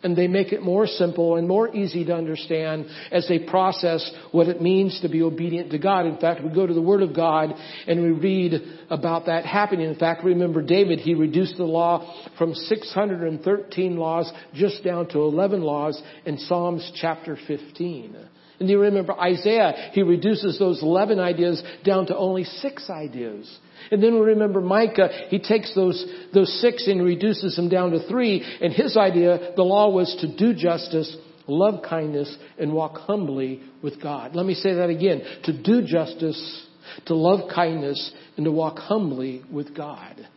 and 0.03 0.15
they 0.15 0.27
make 0.27 0.51
it 0.51 0.61
more 0.61 0.85
simple 0.85 1.37
and 1.37 1.47
more 1.47 1.73
easy 1.73 2.05
to 2.05 2.13
understand 2.13 2.85
as 3.11 3.27
they 3.27 3.39
process 3.39 4.11
what 4.31 4.47
it 4.47 4.61
means 4.61 4.99
to 5.01 5.09
be 5.09 5.21
obedient 5.21 5.71
to 5.71 5.79
God. 5.79 6.05
In 6.05 6.17
fact, 6.17 6.43
we 6.43 6.53
go 6.53 6.67
to 6.67 6.73
the 6.73 6.81
Word 6.81 7.01
of 7.01 7.15
God 7.15 7.53
and 7.87 8.01
we 8.01 8.11
read 8.11 8.61
about 8.89 9.25
that 9.27 9.45
happening. 9.45 9.89
In 9.89 9.95
fact, 9.95 10.23
remember 10.23 10.61
David, 10.61 10.99
he 10.99 11.13
reduced 11.13 11.57
the 11.57 11.63
law 11.63 12.27
from 12.37 12.53
613 12.53 13.97
laws 13.97 14.31
just 14.53 14.83
down 14.83 15.07
to 15.09 15.19
11 15.19 15.61
laws 15.61 16.01
in 16.25 16.37
Psalms 16.37 16.91
chapter 16.95 17.37
15. 17.47 18.17
And 18.59 18.69
you 18.69 18.79
remember 18.79 19.13
Isaiah, 19.19 19.91
he 19.93 20.03
reduces 20.03 20.59
those 20.59 20.81
11 20.81 21.19
ideas 21.19 21.61
down 21.83 22.07
to 22.07 22.15
only 22.15 22.43
six 22.43 22.89
ideas. 22.89 23.59
And 23.91 24.01
then 24.01 24.15
we 24.15 24.21
remember 24.21 24.61
Micah, 24.61 25.09
he 25.29 25.39
takes 25.39 25.73
those, 25.75 26.05
those 26.33 26.61
six 26.61 26.87
and 26.87 27.03
reduces 27.03 27.55
them 27.55 27.69
down 27.69 27.91
to 27.91 28.07
three. 28.07 28.43
And 28.61 28.73
his 28.73 28.97
idea, 28.97 29.53
the 29.55 29.63
law 29.63 29.89
was 29.89 30.15
to 30.21 30.35
do 30.35 30.53
justice, 30.53 31.15
love 31.47 31.83
kindness, 31.87 32.35
and 32.57 32.73
walk 32.73 32.97
humbly 32.97 33.61
with 33.81 34.01
God. 34.01 34.35
Let 34.35 34.45
me 34.45 34.53
say 34.53 34.73
that 34.75 34.89
again. 34.89 35.21
To 35.43 35.61
do 35.61 35.83
justice, 35.85 36.67
to 37.05 37.15
love 37.15 37.49
kindness, 37.53 38.11
and 38.37 38.45
to 38.45 38.51
walk 38.51 38.77
humbly 38.77 39.43
with 39.51 39.75
God. 39.75 40.27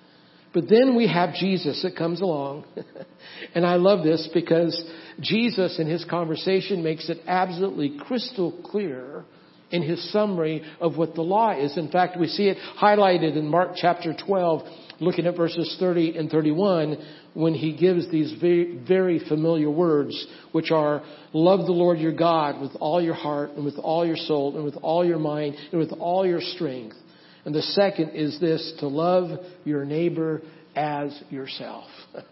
But 0.56 0.70
then 0.70 0.96
we 0.96 1.06
have 1.06 1.34
Jesus 1.34 1.82
that 1.82 1.96
comes 1.96 2.22
along. 2.22 2.64
and 3.54 3.66
I 3.66 3.74
love 3.74 4.04
this 4.04 4.26
because 4.32 4.82
Jesus 5.20 5.78
in 5.78 5.86
his 5.86 6.04
conversation 6.06 6.82
makes 6.82 7.10
it 7.10 7.18
absolutely 7.26 7.98
crystal 7.98 8.58
clear 8.64 9.26
in 9.70 9.82
his 9.82 10.12
summary 10.12 10.62
of 10.80 10.96
what 10.96 11.14
the 11.14 11.22
law 11.22 11.50
is. 11.58 11.76
In 11.76 11.90
fact, 11.90 12.18
we 12.18 12.28
see 12.28 12.44
it 12.44 12.58
highlighted 12.80 13.36
in 13.36 13.48
Mark 13.48 13.72
chapter 13.74 14.14
12, 14.14 14.62
looking 15.00 15.26
at 15.26 15.36
verses 15.36 15.76
30 15.80 16.16
and 16.16 16.30
31, 16.30 16.96
when 17.34 17.52
he 17.52 17.76
gives 17.76 18.10
these 18.10 18.32
very, 18.40 18.78
very 18.86 19.18
familiar 19.28 19.70
words, 19.70 20.26
which 20.52 20.70
are, 20.70 21.02
love 21.32 21.66
the 21.66 21.72
Lord 21.72 21.98
your 21.98 22.12
God 22.12 22.60
with 22.60 22.72
all 22.80 23.02
your 23.02 23.14
heart 23.14 23.50
and 23.50 23.64
with 23.64 23.78
all 23.78 24.06
your 24.06 24.16
soul 24.16 24.54
and 24.56 24.64
with 24.64 24.76
all 24.82 25.04
your 25.04 25.18
mind 25.18 25.56
and 25.72 25.80
with 25.80 25.92
all 25.92 26.26
your 26.26 26.40
strength. 26.40 26.96
And 27.44 27.54
the 27.54 27.62
second 27.62 28.10
is 28.10 28.40
this, 28.40 28.72
to 28.80 28.88
love 28.88 29.38
your 29.64 29.84
neighbor 29.84 30.42
as 30.74 31.20
yourself. 31.30 31.84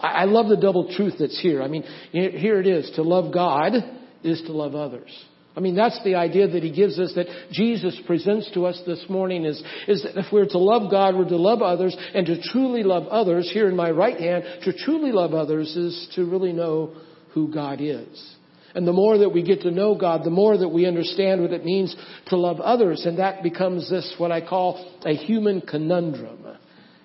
I 0.00 0.24
love 0.24 0.48
the 0.48 0.56
double 0.56 0.94
truth 0.94 1.14
that's 1.18 1.40
here. 1.40 1.62
I 1.62 1.68
mean, 1.68 1.84
here 2.10 2.60
it 2.60 2.66
is. 2.66 2.90
To 2.96 3.02
love 3.02 3.32
God 3.32 3.74
is 4.22 4.42
to 4.42 4.52
love 4.52 4.74
others. 4.74 5.10
I 5.56 5.60
mean, 5.60 5.76
that's 5.76 6.02
the 6.02 6.16
idea 6.16 6.48
that 6.48 6.62
he 6.64 6.72
gives 6.72 6.98
us 6.98 7.12
that 7.14 7.26
Jesus 7.52 8.00
presents 8.06 8.50
to 8.54 8.66
us 8.66 8.80
this 8.86 9.04
morning 9.08 9.44
is, 9.44 9.62
is 9.86 10.02
that 10.02 10.18
if 10.18 10.32
we're 10.32 10.48
to 10.48 10.58
love 10.58 10.90
God, 10.90 11.14
we're 11.14 11.28
to 11.28 11.36
love 11.36 11.62
others, 11.62 11.96
and 12.12 12.26
to 12.26 12.42
truly 12.42 12.82
love 12.82 13.06
others, 13.06 13.50
here 13.52 13.68
in 13.68 13.76
my 13.76 13.90
right 13.90 14.18
hand, 14.18 14.44
to 14.62 14.72
truly 14.72 15.12
love 15.12 15.32
others 15.32 15.76
is 15.76 16.08
to 16.16 16.24
really 16.24 16.52
know 16.52 16.96
who 17.34 17.52
God 17.52 17.80
is. 17.80 18.34
And 18.74 18.88
the 18.88 18.92
more 18.92 19.18
that 19.18 19.28
we 19.28 19.44
get 19.44 19.60
to 19.60 19.70
know 19.70 19.94
God, 19.94 20.24
the 20.24 20.30
more 20.30 20.58
that 20.58 20.68
we 20.68 20.86
understand 20.86 21.40
what 21.40 21.52
it 21.52 21.64
means 21.64 21.94
to 22.26 22.36
love 22.36 22.58
others, 22.58 23.06
and 23.06 23.20
that 23.20 23.44
becomes 23.44 23.88
this, 23.88 24.12
what 24.18 24.32
I 24.32 24.40
call 24.40 25.00
a 25.04 25.14
human 25.14 25.60
conundrum. 25.60 26.43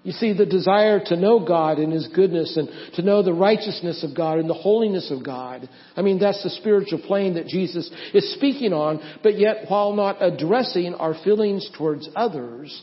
You 0.03 0.13
see, 0.13 0.31
the 0.31 0.45
desire 0.45 1.01
to 1.05 1.17
know 1.17 1.45
God 1.45 1.77
and 1.77 1.91
His 1.91 2.07
goodness 2.07 2.55
and 2.55 2.69
to 2.95 3.01
know 3.01 3.21
the 3.21 3.33
righteousness 3.33 4.03
of 4.03 4.15
God 4.15 4.39
and 4.39 4.49
the 4.49 4.53
holiness 4.53 5.11
of 5.11 5.25
God. 5.25 5.67
I 5.95 6.01
mean, 6.01 6.19
that's 6.19 6.41
the 6.41 6.49
spiritual 6.51 6.99
plane 6.99 7.33
that 7.33 7.47
Jesus 7.47 7.89
is 8.13 8.33
speaking 8.35 8.71
on, 8.71 9.01
but 9.23 9.37
yet 9.37 9.65
while 9.67 9.93
not 9.93 10.21
addressing 10.21 10.93
our 10.95 11.15
feelings 11.23 11.69
towards 11.77 12.07
others, 12.15 12.81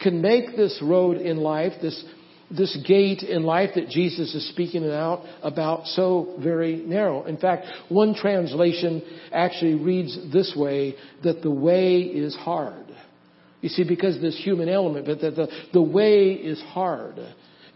can 0.00 0.20
make 0.20 0.56
this 0.56 0.78
road 0.82 1.18
in 1.18 1.38
life, 1.38 1.72
this, 1.80 2.04
this 2.50 2.76
gate 2.86 3.22
in 3.22 3.44
life 3.44 3.70
that 3.76 3.88
Jesus 3.88 4.34
is 4.34 4.48
speaking 4.50 4.84
out 4.90 5.24
about 5.42 5.86
so 5.86 6.34
very 6.42 6.76
narrow. 6.76 7.24
In 7.24 7.36
fact, 7.36 7.66
one 7.88 8.14
translation 8.14 9.02
actually 9.32 9.74
reads 9.74 10.32
this 10.32 10.54
way, 10.56 10.96
that 11.22 11.42
the 11.42 11.50
way 11.50 12.00
is 12.00 12.34
hard. 12.34 12.85
You 13.60 13.68
see, 13.68 13.84
because 13.84 14.20
this 14.20 14.38
human 14.42 14.68
element, 14.68 15.06
but 15.06 15.20
that 15.20 15.36
the, 15.36 15.48
the 15.72 15.82
way 15.82 16.32
is 16.32 16.60
hard. 16.60 17.18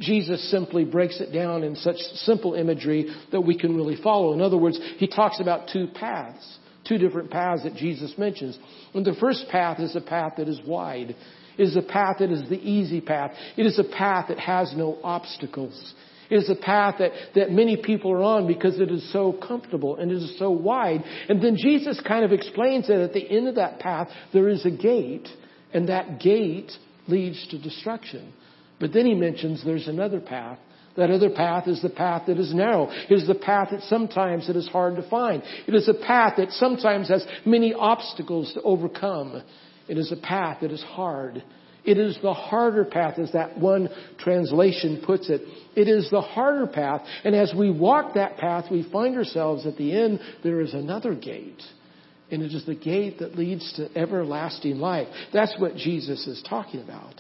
Jesus 0.01 0.51
simply 0.51 0.85
breaks 0.85 1.21
it 1.21 1.33
down 1.33 1.63
in 1.63 1.77
such 1.77 1.97
simple 1.97 2.55
imagery 2.55 3.15
that 3.33 3.41
we 3.41 3.57
can 3.57 3.77
really 3.77 3.97
follow. 4.03 4.33
In 4.33 4.41
other 4.41 4.57
words, 4.57 4.81
he 4.97 5.07
talks 5.07 5.41
about 5.41 5.69
two 5.73 5.89
paths, 5.89 6.59
two 6.89 6.97
different 6.97 7.31
paths 7.31 7.65
that 7.65 7.75
Jesus 7.75 8.15
mentions. 8.17 8.59
And 8.95 9.05
the 9.05 9.15
first 9.21 9.47
path 9.51 9.79
is 9.79 9.95
a 9.97 10.01
path 10.01 10.35
that 10.39 10.49
is 10.49 10.61
wide. 10.67 11.15
It 11.59 11.63
is 11.63 11.77
a 11.77 11.83
path 11.83 12.17
that 12.21 12.31
is 12.31 12.49
the 12.49 12.59
easy 12.59 13.01
path. 13.01 13.33
It 13.57 13.67
is 13.67 13.79
a 13.79 13.85
path 13.85 14.29
that 14.29 14.39
has 14.39 14.73
no 14.75 14.99
obstacles. 15.03 15.95
It 16.31 16.37
is 16.37 16.49
a 16.49 16.55
path 16.55 16.97
that, 17.01 17.11
that 17.35 17.51
many 17.51 17.77
people 17.77 18.13
are 18.13 18.23
on 18.23 18.47
because 18.47 18.79
it 18.79 18.91
is 18.91 19.13
so 19.13 19.33
comfortable 19.33 19.97
and 19.97 20.11
it 20.11 20.15
is 20.15 20.39
so 20.39 20.51
wide. 20.51 21.03
And 21.29 21.43
then 21.43 21.57
Jesus 21.57 22.01
kind 22.07 22.25
of 22.25 22.33
explains 22.33 22.87
that 22.87 23.01
at 23.01 23.13
the 23.13 23.29
end 23.29 23.49
of 23.49 23.57
that 23.57 23.81
path, 23.81 24.09
there 24.33 24.49
is 24.49 24.65
a 24.65 24.71
gate, 24.71 25.29
and 25.73 25.89
that 25.89 26.21
gate 26.21 26.71
leads 27.07 27.47
to 27.49 27.59
destruction. 27.59 28.33
But 28.79 28.93
then 28.93 29.07
he 29.07 29.15
mentions 29.15 29.65
there's 29.65 29.89
another 29.89 30.21
path. 30.21 30.59
That 30.97 31.11
other 31.11 31.31
path 31.31 31.69
is 31.69 31.81
the 31.81 31.91
path 31.91 32.25
that 32.27 32.39
is 32.39 32.53
narrow. 32.53 32.91
It 32.91 33.15
is 33.15 33.27
the 33.27 33.35
path 33.35 33.69
that 33.71 33.83
sometimes 33.83 34.49
it 34.51 34.57
is 34.57 34.69
hard 34.69 34.97
to 34.97 35.09
find. 35.09 35.43
It 35.67 35.75
is 35.75 35.89
a 35.89 35.95
path 35.95 36.35
that 36.39 36.51
sometimes 36.53 37.09
has 37.09 37.25
many 37.47 37.73
obstacles 37.73 38.53
to 38.55 38.63
overcome. 38.63 39.43
It 39.89 39.99
is 39.99 40.11
a 40.11 40.17
path 40.17 40.59
that 40.63 40.73
is 40.73 40.83
hard. 40.83 41.45
It 41.85 41.99
is 41.99 42.19
the 42.23 42.35
harder 42.35 42.85
path, 42.85 43.19
as 43.19 43.33
that 43.33 43.59
one 43.59 43.89
translation 44.19 45.03
puts 45.05 45.31
it. 45.31 45.43
It 45.75 45.89
is 45.89 46.11
the 46.11 46.21
harder 46.21 46.67
path, 46.67 47.03
and 47.25 47.35
as 47.35 47.55
we 47.57 47.71
walk 47.71 48.15
that 48.15 48.37
path, 48.37 48.67
we 48.71 48.89
find 48.91 49.17
ourselves 49.17 49.67
at 49.67 49.77
the 49.77 49.97
end, 49.97 50.21
there 50.43 50.61
is 50.61 50.75
another 50.75 51.15
gate. 51.15 51.63
And 52.31 52.43
it 52.43 52.55
is 52.55 52.65
the 52.67 52.75
gate 52.75 53.19
that 53.19 53.37
leads 53.37 53.73
to 53.75 53.89
everlasting 53.99 54.79
life. 54.79 55.09
That's 55.33 55.55
what 55.59 55.77
Jesus 55.77 56.27
is 56.27 56.43
talking 56.49 56.83
about. 56.83 57.15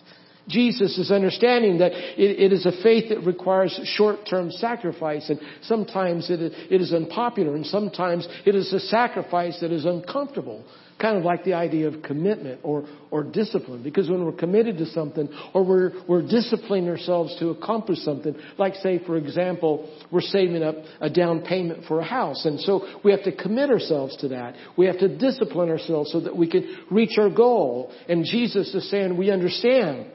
Jesus 0.48 0.98
is 0.98 1.10
understanding 1.10 1.78
that 1.78 1.92
it, 1.92 2.40
it 2.40 2.52
is 2.52 2.66
a 2.66 2.82
faith 2.82 3.10
that 3.10 3.20
requires 3.20 3.78
short-term 3.84 4.50
sacrifice, 4.50 5.28
and 5.28 5.40
sometimes 5.62 6.30
it, 6.30 6.40
it 6.40 6.80
is 6.80 6.92
unpopular, 6.92 7.54
and 7.54 7.66
sometimes 7.66 8.26
it 8.46 8.54
is 8.54 8.72
a 8.72 8.80
sacrifice 8.80 9.58
that 9.60 9.72
is 9.72 9.84
uncomfortable 9.84 10.64
kind 11.00 11.16
of 11.16 11.24
like 11.24 11.44
the 11.44 11.54
idea 11.54 11.88
of 11.88 12.02
commitment 12.02 12.60
or, 12.62 12.84
or 13.10 13.24
discipline. 13.24 13.82
Because 13.82 14.08
when 14.08 14.24
we're 14.24 14.32
committed 14.32 14.78
to 14.78 14.86
something 14.86 15.28
or 15.54 15.64
we're, 15.64 15.92
we're 16.06 16.22
disciplining 16.22 16.88
ourselves 16.88 17.34
to 17.38 17.48
accomplish 17.48 17.98
something, 18.00 18.34
like 18.58 18.74
say, 18.76 19.02
for 19.04 19.16
example, 19.16 19.88
we're 20.10 20.20
saving 20.20 20.62
up 20.62 20.76
a 21.00 21.08
down 21.08 21.40
payment 21.40 21.84
for 21.88 22.00
a 22.00 22.04
house. 22.04 22.44
And 22.44 22.60
so 22.60 22.86
we 23.02 23.10
have 23.12 23.24
to 23.24 23.34
commit 23.34 23.70
ourselves 23.70 24.16
to 24.18 24.28
that. 24.28 24.54
We 24.76 24.86
have 24.86 24.98
to 24.98 25.16
discipline 25.16 25.70
ourselves 25.70 26.12
so 26.12 26.20
that 26.20 26.36
we 26.36 26.48
can 26.48 26.84
reach 26.90 27.18
our 27.18 27.30
goal. 27.30 27.92
And 28.08 28.24
Jesus 28.24 28.74
is 28.74 28.88
saying 28.90 29.16
we 29.16 29.30
understand 29.30 30.06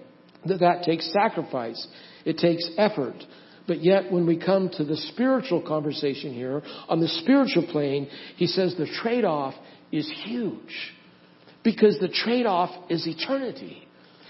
that 0.47 0.59
that 0.59 0.83
takes 0.83 1.11
sacrifice. 1.11 1.87
It 2.25 2.37
takes 2.37 2.69
effort. 2.77 3.15
But 3.67 3.83
yet, 3.83 4.11
when 4.11 4.27
we 4.27 4.37
come 4.37 4.69
to 4.77 4.83
the 4.83 4.97
spiritual 4.97 5.61
conversation 5.61 6.33
here, 6.33 6.61
on 6.87 6.99
the 6.99 7.07
spiritual 7.07 7.65
plane, 7.71 8.07
he 8.35 8.45
says 8.45 8.75
the 8.77 8.85
trade-off 9.01 9.55
is 9.91 10.11
huge 10.23 10.93
because 11.63 11.97
the 11.99 12.09
trade-off 12.09 12.69
is 12.91 13.07
eternity. 13.07 13.87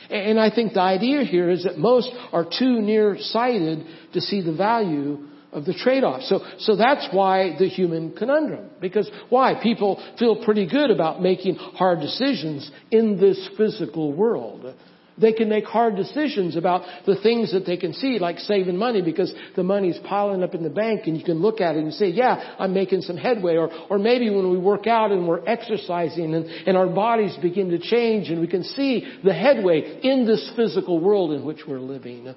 And 0.10 0.40
I 0.40 0.54
think 0.54 0.74
the 0.74 0.82
idea 0.82 1.24
here 1.24 1.50
is 1.50 1.64
that 1.64 1.78
most 1.78 2.10
are 2.32 2.46
too 2.46 2.80
nearsighted 2.82 3.86
to 4.14 4.22
see 4.22 4.42
the 4.42 4.54
value 4.54 5.28
of 5.52 5.66
the 5.66 5.74
trade-off. 5.74 6.22
So, 6.24 6.42
so 6.60 6.76
that's 6.76 7.08
why 7.12 7.56
the 7.58 7.68
human 7.68 8.14
conundrum. 8.14 8.70
Because 8.80 9.10
why? 9.30 9.60
People 9.62 10.02
feel 10.20 10.44
pretty 10.44 10.68
good 10.70 10.92
about 10.92 11.22
making 11.22 11.56
hard 11.56 12.02
decisions 12.02 12.70
in 12.92 13.20
this 13.20 13.50
physical 13.58 14.14
world. 14.14 14.76
They 15.18 15.32
can 15.32 15.48
make 15.48 15.66
hard 15.66 15.96
decisions 15.96 16.58
about 16.58 16.84
the 17.06 17.16
things 17.16 17.54
that 17.54 17.66
they 17.66 17.78
can 17.78 17.94
see, 17.94 18.20
like 18.20 18.40
saving 18.40 18.76
money 18.76 19.02
because 19.02 19.34
the 19.56 19.64
money's 19.64 19.98
piling 20.04 20.44
up 20.44 20.54
in 20.54 20.64
the 20.64 20.70
bank 20.70 21.08
and 21.08 21.18
you 21.18 21.24
can 21.24 21.42
look 21.42 21.62
at 21.62 21.78
it 21.78 21.84
and 21.84 21.94
say, 21.94 22.10
yeah, 22.10 22.56
I'm 22.60 22.74
making 22.74 23.02
some 23.02 23.16
headway. 23.16 23.56
Or, 23.56 23.70
or 23.90 23.98
maybe 23.98 24.30
when 24.30 24.52
we 24.52 24.58
work 24.58 24.88
out 24.88 25.12
and 25.12 25.28
we're 25.28 25.46
exercising 25.46 26.36
and, 26.36 26.46
and 26.46 26.76
our 26.76 26.88
bodies 26.88 27.38
begin 27.42 27.70
to 27.70 27.80
change 27.80 28.30
and 28.30 28.42
we 28.42 28.48
can 28.48 28.64
see 28.64 29.20
the 29.24 29.34
headway 29.34 30.02
in 30.02 30.26
this 30.26 30.52
physical 30.56 31.00
world 31.00 31.32
in 31.32 31.46
which 31.46 31.62
we're 31.66 31.80
living. 31.80 32.34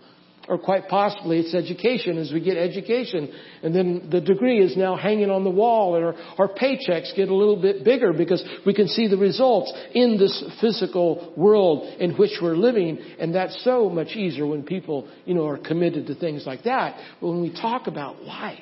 Or 0.49 0.57
quite 0.59 0.89
possibly 0.89 1.41
it's 1.41 1.55
education 1.55 2.17
as 2.17 2.33
we 2.33 2.41
get 2.41 2.57
education 2.57 3.31
and 3.63 3.75
then 3.75 4.09
the 4.11 4.21
degree 4.21 4.61
is 4.61 4.77
now 4.77 4.97
hanging 4.97 5.31
on 5.31 5.45
the 5.45 5.51
wall 5.51 5.97
and 5.97 6.05
our, 6.05 6.15
our 6.39 6.49
paychecks 6.49 7.15
get 7.15 7.29
a 7.29 7.35
little 7.35 7.61
bit 7.61 7.85
bigger 7.85 8.15
because 8.15 8.43
we 8.65 8.73
can 8.73 8.89
see 8.89 9.09
the 9.09 9.19
results 9.19 9.73
in 9.93 10.17
this 10.17 10.43
physical 10.61 11.35
world 11.37 12.01
in 12.01 12.13
which 12.13 12.39
we're 12.41 12.57
living 12.57 12.99
and 13.19 13.35
that's 13.35 13.63
so 13.63 13.91
much 13.91 14.17
easier 14.17 14.47
when 14.47 14.63
people, 14.63 15.07
you 15.27 15.35
know, 15.35 15.47
are 15.47 15.59
committed 15.59 16.07
to 16.07 16.15
things 16.15 16.47
like 16.47 16.63
that. 16.65 16.99
But 17.21 17.29
when 17.29 17.43
we 17.43 17.53
talk 17.53 17.87
about 17.87 18.23
life, 18.23 18.59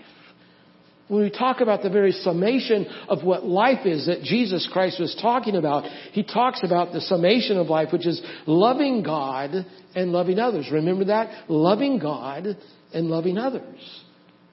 when 1.08 1.22
we 1.22 1.30
talk 1.30 1.60
about 1.60 1.82
the 1.82 1.90
very 1.90 2.10
summation 2.10 2.86
of 3.08 3.22
what 3.22 3.44
life 3.44 3.86
is 3.86 4.06
that 4.06 4.22
Jesus 4.22 4.68
Christ 4.72 4.98
was 4.98 5.16
talking 5.20 5.54
about, 5.54 5.84
he 6.12 6.24
talks 6.24 6.64
about 6.64 6.92
the 6.92 7.00
summation 7.00 7.58
of 7.58 7.68
life, 7.68 7.92
which 7.92 8.06
is 8.06 8.20
loving 8.46 9.04
God 9.04 9.66
and 9.94 10.10
loving 10.10 10.38
others. 10.40 10.68
Remember 10.70 11.04
that? 11.06 11.48
Loving 11.48 12.00
God 12.00 12.56
and 12.92 13.06
loving 13.08 13.38
others. 13.38 14.02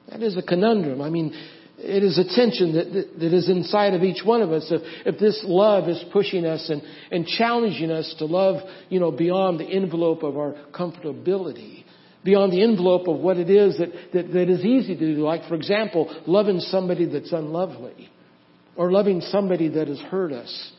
That 0.09 0.21
is 0.21 0.37
a 0.37 0.43
conundrum. 0.43 1.01
I 1.01 1.09
mean, 1.09 1.33
it 1.77 2.03
is 2.03 2.19
a 2.19 2.35
tension 2.35 2.75
that, 2.75 2.93
that, 2.93 3.19
that 3.19 3.33
is 3.33 3.49
inside 3.49 3.95
of 3.95 4.03
each 4.03 4.23
one 4.23 4.43
of 4.43 4.51
us. 4.51 4.67
If, 4.69 4.81
if 5.07 5.19
this 5.19 5.41
love 5.43 5.89
is 5.89 6.03
pushing 6.13 6.45
us 6.45 6.69
and, 6.69 6.83
and 7.11 7.25
challenging 7.25 7.89
us 7.89 8.13
to 8.19 8.25
love, 8.25 8.61
you 8.89 8.99
know, 8.99 9.11
beyond 9.11 9.59
the 9.59 9.65
envelope 9.65 10.21
of 10.21 10.37
our 10.37 10.55
comfortability 10.71 11.82
beyond 12.23 12.51
the 12.53 12.63
envelope 12.63 13.07
of 13.07 13.19
what 13.19 13.37
it 13.37 13.49
is 13.49 13.77
that, 13.77 13.89
that, 14.13 14.33
that 14.33 14.49
is 14.49 14.63
easy 14.63 14.95
to 14.95 15.15
do. 15.15 15.21
Like, 15.21 15.47
for 15.47 15.55
example, 15.55 16.15
loving 16.25 16.59
somebody 16.59 17.05
that's 17.05 17.31
unlovely. 17.31 18.09
Or 18.75 18.91
loving 18.91 19.21
somebody 19.21 19.69
that 19.69 19.87
has 19.87 19.99
hurt 19.99 20.31
us. 20.31 20.71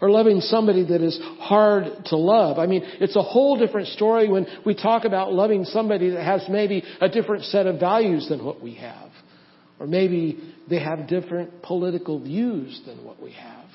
Or 0.00 0.10
loving 0.10 0.40
somebody 0.40 0.84
that 0.86 1.00
is 1.00 1.18
hard 1.38 1.84
to 2.06 2.16
love. 2.16 2.58
I 2.58 2.66
mean, 2.66 2.82
it's 3.00 3.16
a 3.16 3.22
whole 3.22 3.58
different 3.58 3.88
story 3.88 4.28
when 4.28 4.46
we 4.64 4.74
talk 4.74 5.04
about 5.04 5.32
loving 5.32 5.64
somebody 5.64 6.10
that 6.10 6.24
has 6.24 6.44
maybe 6.48 6.82
a 7.00 7.08
different 7.08 7.44
set 7.44 7.66
of 7.66 7.78
values 7.78 8.28
than 8.28 8.44
what 8.44 8.62
we 8.62 8.74
have. 8.74 9.10
Or 9.78 9.86
maybe 9.86 10.54
they 10.68 10.80
have 10.80 11.08
different 11.08 11.62
political 11.62 12.20
views 12.20 12.80
than 12.86 13.04
what 13.04 13.20
we 13.20 13.32
have. 13.32 13.66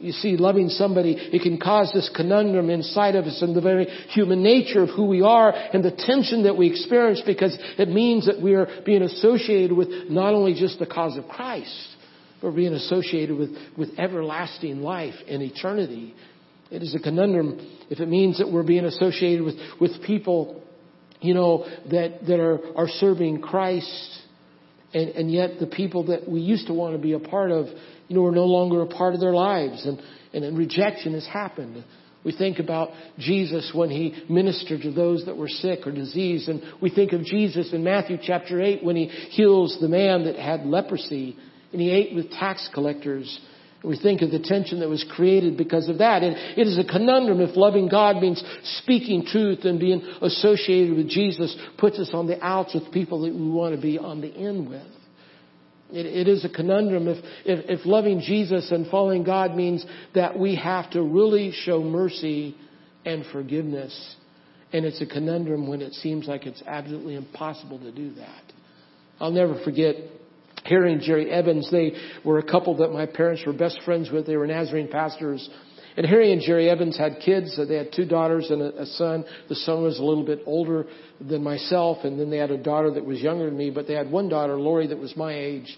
You 0.00 0.12
see, 0.12 0.36
loving 0.36 0.68
somebody, 0.68 1.14
it 1.14 1.42
can 1.42 1.58
cause 1.58 1.90
this 1.92 2.08
conundrum 2.14 2.70
inside 2.70 3.16
of 3.16 3.24
us 3.24 3.42
and 3.42 3.54
the 3.54 3.60
very 3.60 3.86
human 4.10 4.44
nature 4.44 4.84
of 4.84 4.90
who 4.90 5.06
we 5.06 5.22
are 5.22 5.50
and 5.52 5.84
the 5.84 5.90
tension 5.90 6.44
that 6.44 6.56
we 6.56 6.70
experience 6.70 7.20
because 7.26 7.56
it 7.78 7.88
means 7.88 8.26
that 8.26 8.40
we 8.40 8.54
are 8.54 8.68
being 8.86 9.02
associated 9.02 9.76
with 9.76 9.88
not 10.08 10.34
only 10.34 10.54
just 10.54 10.78
the 10.78 10.86
cause 10.86 11.16
of 11.16 11.26
Christ, 11.26 11.96
but 12.40 12.52
being 12.52 12.74
associated 12.74 13.36
with, 13.36 13.50
with 13.76 13.98
everlasting 13.98 14.82
life 14.82 15.14
and 15.26 15.42
eternity. 15.42 16.14
It 16.70 16.82
is 16.82 16.94
a 16.94 17.00
conundrum 17.00 17.58
if 17.90 17.98
it 17.98 18.06
means 18.08 18.38
that 18.38 18.52
we're 18.52 18.62
being 18.62 18.84
associated 18.84 19.44
with, 19.44 19.56
with 19.80 20.02
people, 20.04 20.62
you 21.20 21.34
know, 21.34 21.66
that, 21.90 22.20
that 22.28 22.38
are, 22.38 22.60
are 22.76 22.88
serving 22.88 23.40
Christ 23.40 24.22
and, 24.94 25.10
and 25.10 25.30
yet 25.30 25.58
the 25.60 25.66
people 25.66 26.06
that 26.06 26.28
we 26.28 26.40
used 26.40 26.66
to 26.68 26.74
want 26.74 26.94
to 26.94 26.98
be 26.98 27.12
a 27.12 27.18
part 27.18 27.50
of 27.50 27.66
you 28.08 28.16
know, 28.16 28.24
are 28.24 28.32
no 28.32 28.46
longer 28.46 28.82
a 28.82 28.86
part 28.86 29.14
of 29.14 29.20
their 29.20 29.32
lives 29.34 29.86
and, 29.86 30.00
and 30.32 30.56
rejection 30.56 31.14
has 31.14 31.26
happened. 31.26 31.84
We 32.24 32.36
think 32.36 32.58
about 32.58 32.90
Jesus 33.18 33.70
when 33.74 33.90
he 33.90 34.22
ministered 34.28 34.82
to 34.82 34.90
those 34.90 35.24
that 35.26 35.36
were 35.36 35.48
sick 35.48 35.86
or 35.86 35.92
diseased. 35.92 36.48
And 36.48 36.62
we 36.82 36.90
think 36.90 37.12
of 37.12 37.22
Jesus 37.22 37.72
in 37.72 37.84
Matthew 37.84 38.18
chapter 38.22 38.60
8 38.60 38.82
when 38.82 38.96
he 38.96 39.06
heals 39.06 39.78
the 39.80 39.88
man 39.88 40.24
that 40.24 40.36
had 40.36 40.66
leprosy 40.66 41.36
and 41.72 41.80
he 41.80 41.90
ate 41.90 42.14
with 42.14 42.30
tax 42.30 42.68
collectors. 42.74 43.40
We 43.84 43.96
think 43.96 44.22
of 44.22 44.32
the 44.32 44.40
tension 44.40 44.80
that 44.80 44.88
was 44.88 45.04
created 45.08 45.56
because 45.56 45.88
of 45.88 45.98
that. 45.98 46.24
And 46.24 46.36
it 46.58 46.66
is 46.66 46.78
a 46.78 46.84
conundrum 46.84 47.40
if 47.40 47.56
loving 47.56 47.88
God 47.88 48.16
means 48.16 48.42
speaking 48.80 49.24
truth 49.24 49.60
and 49.64 49.78
being 49.78 50.02
associated 50.20 50.96
with 50.96 51.08
Jesus 51.08 51.56
puts 51.78 51.98
us 51.98 52.10
on 52.12 52.26
the 52.26 52.44
outs 52.44 52.74
with 52.74 52.92
people 52.92 53.22
that 53.22 53.32
we 53.32 53.48
want 53.48 53.76
to 53.76 53.80
be 53.80 53.96
on 53.96 54.20
the 54.20 54.32
in 54.32 54.68
with. 54.68 54.82
It, 55.90 56.06
it 56.06 56.28
is 56.28 56.44
a 56.44 56.48
conundrum 56.48 57.06
if, 57.06 57.24
if, 57.44 57.80
if 57.80 57.86
loving 57.86 58.20
Jesus 58.20 58.72
and 58.72 58.86
following 58.88 59.22
God 59.22 59.54
means 59.54 59.86
that 60.14 60.36
we 60.36 60.56
have 60.56 60.90
to 60.90 61.02
really 61.02 61.52
show 61.52 61.80
mercy 61.82 62.56
and 63.04 63.24
forgiveness. 63.32 64.16
And 64.72 64.84
it's 64.84 65.00
a 65.00 65.06
conundrum 65.06 65.68
when 65.68 65.80
it 65.82 65.94
seems 65.94 66.26
like 66.26 66.46
it's 66.46 66.62
absolutely 66.66 67.14
impossible 67.14 67.78
to 67.78 67.92
do 67.92 68.12
that. 68.14 68.42
I'll 69.20 69.30
never 69.30 69.62
forget 69.64 69.96
hearing 70.68 71.00
Jerry 71.00 71.30
Evans. 71.30 71.68
They 71.70 71.94
were 72.24 72.38
a 72.38 72.42
couple 72.42 72.76
that 72.78 72.92
my 72.92 73.06
parents 73.06 73.42
were 73.46 73.52
best 73.52 73.80
friends 73.84 74.10
with. 74.10 74.26
They 74.26 74.36
were 74.36 74.46
Nazarene 74.46 74.88
pastors. 74.88 75.48
And 75.96 76.06
Harry 76.06 76.32
and 76.32 76.40
Jerry 76.40 76.70
Evans 76.70 76.96
had 76.96 77.18
kids. 77.24 77.58
They 77.68 77.74
had 77.74 77.92
two 77.92 78.04
daughters 78.04 78.50
and 78.50 78.62
a, 78.62 78.82
a 78.82 78.86
son. 78.86 79.24
The 79.48 79.56
son 79.56 79.82
was 79.82 79.98
a 79.98 80.04
little 80.04 80.24
bit 80.24 80.42
older 80.46 80.86
than 81.20 81.42
myself, 81.42 82.04
and 82.04 82.20
then 82.20 82.30
they 82.30 82.36
had 82.36 82.52
a 82.52 82.62
daughter 82.62 82.92
that 82.92 83.04
was 83.04 83.20
younger 83.20 83.46
than 83.46 83.56
me. 83.56 83.70
But 83.70 83.88
they 83.88 83.94
had 83.94 84.08
one 84.10 84.28
daughter, 84.28 84.56
Lori, 84.60 84.86
that 84.86 84.98
was 84.98 85.16
my 85.16 85.34
age. 85.34 85.76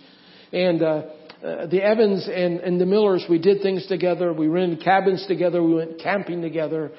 And 0.52 0.82
uh, 0.82 1.02
uh, 1.42 1.66
the 1.68 1.82
Evans 1.82 2.28
and, 2.30 2.60
and 2.60 2.78
the 2.78 2.84
Millers, 2.84 3.24
we 3.30 3.38
did 3.38 3.62
things 3.62 3.86
together. 3.86 4.32
We 4.32 4.48
rented 4.48 4.84
cabins 4.84 5.24
together. 5.26 5.62
We 5.62 5.74
went 5.74 5.98
camping 5.98 6.42
together. 6.42 6.92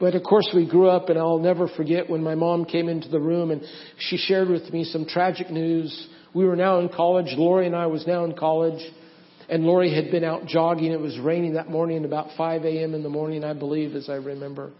But 0.00 0.14
of 0.14 0.22
course 0.24 0.48
we 0.54 0.66
grew 0.66 0.88
up 0.88 1.10
and 1.10 1.18
I'll 1.18 1.38
never 1.38 1.68
forget 1.68 2.08
when 2.08 2.22
my 2.22 2.34
mom 2.34 2.64
came 2.64 2.88
into 2.88 3.08
the 3.08 3.20
room 3.20 3.50
and 3.50 3.62
she 3.98 4.16
shared 4.16 4.48
with 4.48 4.72
me 4.72 4.84
some 4.84 5.04
tragic 5.06 5.50
news. 5.50 6.08
We 6.34 6.44
were 6.44 6.56
now 6.56 6.80
in 6.80 6.88
college. 6.88 7.26
Lori 7.36 7.66
and 7.66 7.76
I 7.76 7.86
was 7.86 8.06
now 8.06 8.24
in 8.24 8.34
college. 8.34 8.80
And 9.48 9.64
Lori 9.64 9.94
had 9.94 10.10
been 10.10 10.24
out 10.24 10.46
jogging. 10.46 10.92
It 10.92 11.00
was 11.00 11.18
raining 11.18 11.54
that 11.54 11.68
morning 11.68 12.04
about 12.04 12.28
5 12.36 12.64
a.m. 12.64 12.94
in 12.94 13.02
the 13.02 13.08
morning, 13.08 13.44
I 13.44 13.52
believe, 13.52 13.94
as 13.94 14.08
I 14.08 14.14
remember. 14.14 14.72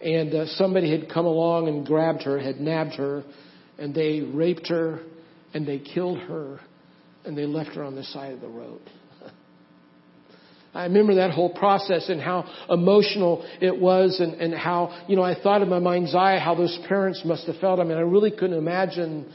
And 0.00 0.34
uh, 0.34 0.46
somebody 0.56 0.90
had 0.90 1.08
come 1.08 1.26
along 1.26 1.68
and 1.68 1.86
grabbed 1.86 2.22
her, 2.22 2.38
had 2.38 2.60
nabbed 2.60 2.94
her, 2.94 3.22
and 3.78 3.94
they 3.94 4.20
raped 4.20 4.68
her 4.68 5.00
and 5.52 5.66
they 5.66 5.78
killed 5.78 6.18
her 6.18 6.60
and 7.24 7.38
they 7.38 7.46
left 7.46 7.70
her 7.70 7.84
on 7.84 7.94
the 7.94 8.04
side 8.04 8.32
of 8.32 8.40
the 8.40 8.48
road. 8.48 8.80
I 10.74 10.84
remember 10.84 11.14
that 11.16 11.30
whole 11.30 11.54
process 11.54 12.08
and 12.08 12.20
how 12.20 12.44
emotional 12.68 13.46
it 13.60 13.78
was 13.78 14.20
and, 14.20 14.34
and 14.34 14.52
how, 14.52 15.04
you 15.08 15.16
know, 15.16 15.22
I 15.22 15.40
thought 15.40 15.62
in 15.62 15.68
my 15.68 15.78
mind's 15.78 16.14
eye 16.14 16.38
how 16.38 16.54
those 16.54 16.78
parents 16.88 17.22
must 17.24 17.46
have 17.46 17.56
felt. 17.56 17.80
I 17.80 17.84
mean, 17.84 17.96
I 17.96 18.02
really 18.02 18.30
couldn't 18.30 18.58
imagine 18.58 19.32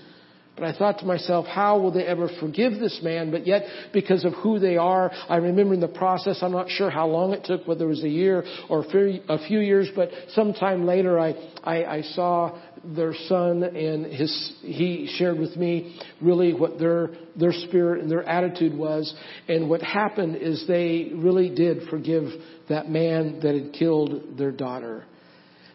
but 0.60 0.74
I 0.74 0.78
thought 0.78 1.00
to 1.00 1.06
myself, 1.06 1.46
how 1.46 1.80
will 1.80 1.92
they 1.92 2.06
ever 2.06 2.30
forgive 2.40 2.74
this 2.74 3.00
man? 3.02 3.32
But 3.32 3.48
yet, 3.48 3.64
because 3.94 4.26
of 4.26 4.34
who 4.34 4.60
they 4.60 4.78
are, 4.78 5.12
I 5.28 5.38
remember 5.38 5.74
in 5.74 5.80
the 5.80 5.88
process, 5.88 6.40
I'm 6.42 6.52
not 6.52 6.70
sure 6.70 6.90
how 6.90 7.08
long 7.08 7.34
it 7.34 7.44
took, 7.46 7.68
whether 7.68 7.86
it 7.86 7.90
was 7.90 8.04
a 8.04 8.10
year 8.10 8.44
or 8.70 8.86
a 8.86 9.48
few 9.48 9.60
years, 9.60 9.90
but 9.96 10.10
sometime 10.34 10.86
later 10.86 11.20
I, 11.20 11.36
I, 11.64 11.86
I 11.86 12.02
saw 12.02 12.60
their 12.84 13.14
son 13.28 13.64
and 13.64 14.06
his, 14.06 14.54
he 14.62 15.14
shared 15.18 15.38
with 15.38 15.56
me 15.56 16.00
really 16.22 16.54
what 16.54 16.80
their, 16.80 17.10
their 17.36 17.52
spirit 17.52 18.02
and 18.02 18.10
their 18.10 18.24
attitude 18.24 18.78
was. 18.78 19.14
And 19.48 19.70
what 19.70 19.82
happened 19.82 20.38
is 20.38 20.66
they 20.68 21.12
really 21.14 21.54
did 21.54 21.90
forgive 21.90 22.26
that 22.70 22.90
man 22.90 23.40
that 23.42 23.56
had 23.56 23.74
killed 23.74 24.38
their 24.38 24.52
daughter. 24.52 25.06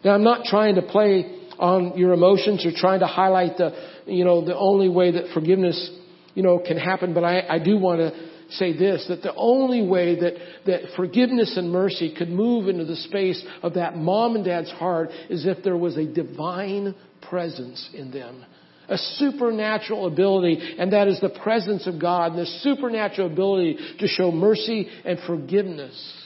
Now 0.03 0.13
I'm 0.13 0.23
not 0.23 0.45
trying 0.45 0.75
to 0.75 0.81
play 0.81 1.44
on 1.59 1.97
your 1.97 2.13
emotions 2.13 2.65
or 2.65 2.71
trying 2.75 2.99
to 2.99 3.07
highlight 3.07 3.57
the, 3.57 3.71
you 4.05 4.25
know, 4.25 4.43
the 4.43 4.55
only 4.55 4.89
way 4.89 5.11
that 5.11 5.33
forgiveness, 5.33 5.91
you 6.33 6.43
know, 6.43 6.59
can 6.59 6.77
happen. 6.77 7.13
But 7.13 7.23
I, 7.23 7.41
I 7.47 7.59
do 7.59 7.77
want 7.77 7.99
to 7.99 8.29
say 8.49 8.77
this, 8.77 9.05
that 9.07 9.21
the 9.21 9.33
only 9.35 9.87
way 9.87 10.19
that, 10.19 10.33
that 10.65 10.81
forgiveness 10.95 11.57
and 11.57 11.71
mercy 11.71 12.13
could 12.15 12.29
move 12.29 12.67
into 12.67 12.85
the 12.85 12.95
space 12.95 13.43
of 13.63 13.73
that 13.75 13.97
mom 13.97 14.35
and 14.35 14.45
dad's 14.45 14.71
heart 14.71 15.09
is 15.29 15.45
if 15.45 15.63
there 15.63 15.77
was 15.77 15.97
a 15.97 16.05
divine 16.05 16.95
presence 17.21 17.89
in 17.93 18.11
them. 18.11 18.45
A 18.87 18.97
supernatural 18.97 20.05
ability, 20.05 20.75
and 20.77 20.93
that 20.93 21.07
is 21.07 21.19
the 21.19 21.35
presence 21.41 21.87
of 21.87 21.99
God, 21.99 22.33
and 22.33 22.39
the 22.39 22.45
supernatural 22.45 23.31
ability 23.31 23.79
to 23.99 24.07
show 24.07 24.31
mercy 24.31 24.87
and 25.03 25.17
forgiveness. 25.25 26.21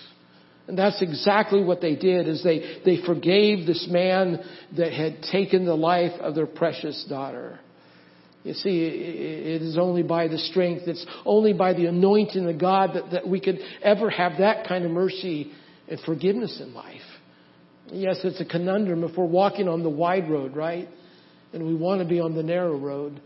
And 0.69 0.77
that's 0.77 1.01
exactly 1.01 1.63
what 1.63 1.81
they 1.81 1.95
did 1.95 2.27
is 2.27 2.43
they, 2.43 2.79
they 2.85 3.03
forgave 3.03 3.65
this 3.65 3.87
man 3.89 4.39
that 4.77 4.93
had 4.93 5.23
taken 5.23 5.65
the 5.65 5.73
life 5.73 6.11
of 6.21 6.35
their 6.35 6.45
precious 6.45 7.07
daughter. 7.09 7.59
You 8.43 8.53
see, 8.53 8.83
it 8.85 9.63
is 9.63 9.79
only 9.79 10.03
by 10.03 10.27
the 10.27 10.37
strength, 10.37 10.83
it's 10.85 11.03
only 11.25 11.53
by 11.53 11.73
the 11.73 11.87
anointing 11.87 12.47
of 12.47 12.59
God 12.59 12.91
that, 12.93 13.11
that 13.13 13.27
we 13.27 13.39
could 13.39 13.57
ever 13.81 14.11
have 14.11 14.33
that 14.37 14.67
kind 14.67 14.85
of 14.85 14.91
mercy 14.91 15.51
and 15.87 15.99
forgiveness 16.01 16.61
in 16.61 16.75
life. 16.75 17.01
Yes, 17.87 18.19
it's 18.23 18.39
a 18.39 18.45
conundrum 18.45 19.03
if 19.03 19.17
we're 19.17 19.25
walking 19.25 19.67
on 19.67 19.81
the 19.81 19.89
wide 19.89 20.29
road, 20.29 20.55
right? 20.55 20.87
And 21.51 21.65
we 21.65 21.73
want 21.73 22.03
to 22.03 22.07
be 22.07 22.19
on 22.19 22.35
the 22.35 22.43
narrow 22.43 22.77
road 22.77 23.19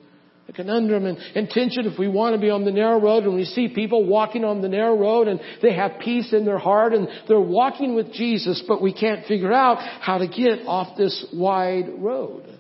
a 0.54 0.56
conundrum 0.56 1.06
and, 1.06 1.50
tension 1.50 1.86
if 1.86 2.00
we 2.00 2.08
want 2.08 2.36
to 2.36 2.42
be 2.42 2.50
on 2.50 2.66
the 2.66 2.72
narrow 2.72 3.00
road 3.00 3.24
and 3.24 3.36
we 3.36 3.46
see 3.46 3.68
people 3.68 4.06
walking 4.06 4.44
on 4.44 4.62
the 4.62 4.70
narrow 4.70 4.98
road 4.98 5.28
and 5.28 5.40
they 5.62 5.74
have 5.74 6.00
peace 6.00 6.34
in 6.34 6.46
their 6.46 6.58
heart 6.58 6.94
and 6.94 7.08
they're 7.28 7.40
walking 7.40 7.96
with 7.96 8.12
Jesus, 8.14 8.64
but 8.68 8.82
we 8.82 8.94
can't 8.94 9.26
figure 9.26 9.54
out 9.54 9.78
how 10.02 10.18
to 10.18 10.28
get 10.28 10.66
off 10.66 10.98
this 10.98 11.26
wide 11.34 11.90
road. 11.98 12.60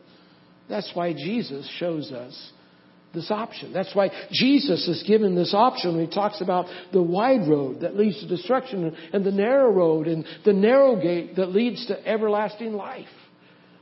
That's 0.69 0.91
why 0.93 1.13
Jesus 1.13 1.69
shows 1.79 2.11
us 2.11 2.51
this 3.13 3.29
option. 3.29 3.73
That's 3.73 3.93
why 3.95 4.09
Jesus 4.31 4.87
is 4.87 5.03
given 5.07 5.35
this 5.35 5.53
option 5.53 5.95
when 5.95 6.07
he 6.07 6.13
talks 6.13 6.41
about 6.41 6.65
the 6.91 7.01
wide 7.01 7.47
road 7.47 7.81
that 7.81 7.95
leads 7.95 8.19
to 8.21 8.27
destruction 8.27 8.95
and 9.13 9.23
the 9.23 9.31
narrow 9.31 9.71
road 9.71 10.07
and 10.07 10.25
the 10.45 10.53
narrow 10.53 10.99
gate 10.99 11.35
that 11.35 11.49
leads 11.49 11.85
to 11.87 12.07
everlasting 12.07 12.73
life. 12.73 13.07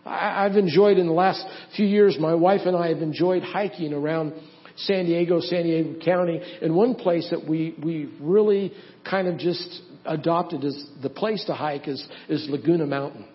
I've 0.06 0.56
enjoyed 0.56 0.98
in 0.98 1.06
the 1.06 1.14
last 1.14 1.46
few 1.76 1.86
years, 1.86 2.18
my 2.20 2.34
wife 2.34 2.62
and 2.66 2.76
I 2.76 2.90
have 2.90 3.02
enjoyed 3.02 3.44
hiking 3.44 3.94
around 3.94 4.34
San 4.76 5.06
Diego, 5.06 5.40
San 5.42 5.64
Diego 5.64 6.00
County. 6.04 6.42
And 6.62 6.76
one 6.76 6.96
place 6.96 7.28
that 7.30 7.48
we, 7.48 7.76
we 7.84 8.12
really 8.20 8.74
kind 9.10 9.28
of 9.28 9.38
just 9.38 9.82
adopted 10.06 10.64
as 10.64 10.86
the 11.02 11.10
place 11.10 11.44
to 11.46 11.54
hike 11.54 11.88
is, 11.88 12.06
is 12.30 12.48
Laguna 12.50 12.86
Mountain. 12.86 13.28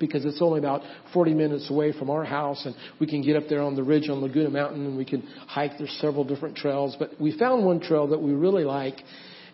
Because 0.00 0.24
it's 0.24 0.42
only 0.42 0.58
about 0.58 0.82
40 1.12 1.34
minutes 1.34 1.70
away 1.70 1.92
from 1.92 2.10
our 2.10 2.24
house 2.24 2.66
and 2.66 2.74
we 2.98 3.06
can 3.06 3.22
get 3.22 3.36
up 3.36 3.44
there 3.48 3.62
on 3.62 3.76
the 3.76 3.82
ridge 3.82 4.08
on 4.08 4.20
Laguna 4.20 4.50
Mountain 4.50 4.84
and 4.86 4.96
we 4.96 5.04
can 5.04 5.22
hike. 5.46 5.78
There's 5.78 5.96
several 6.00 6.24
different 6.24 6.56
trails, 6.56 6.96
but 6.98 7.10
we 7.20 7.36
found 7.38 7.64
one 7.64 7.80
trail 7.80 8.08
that 8.08 8.20
we 8.20 8.32
really 8.32 8.64
like 8.64 8.96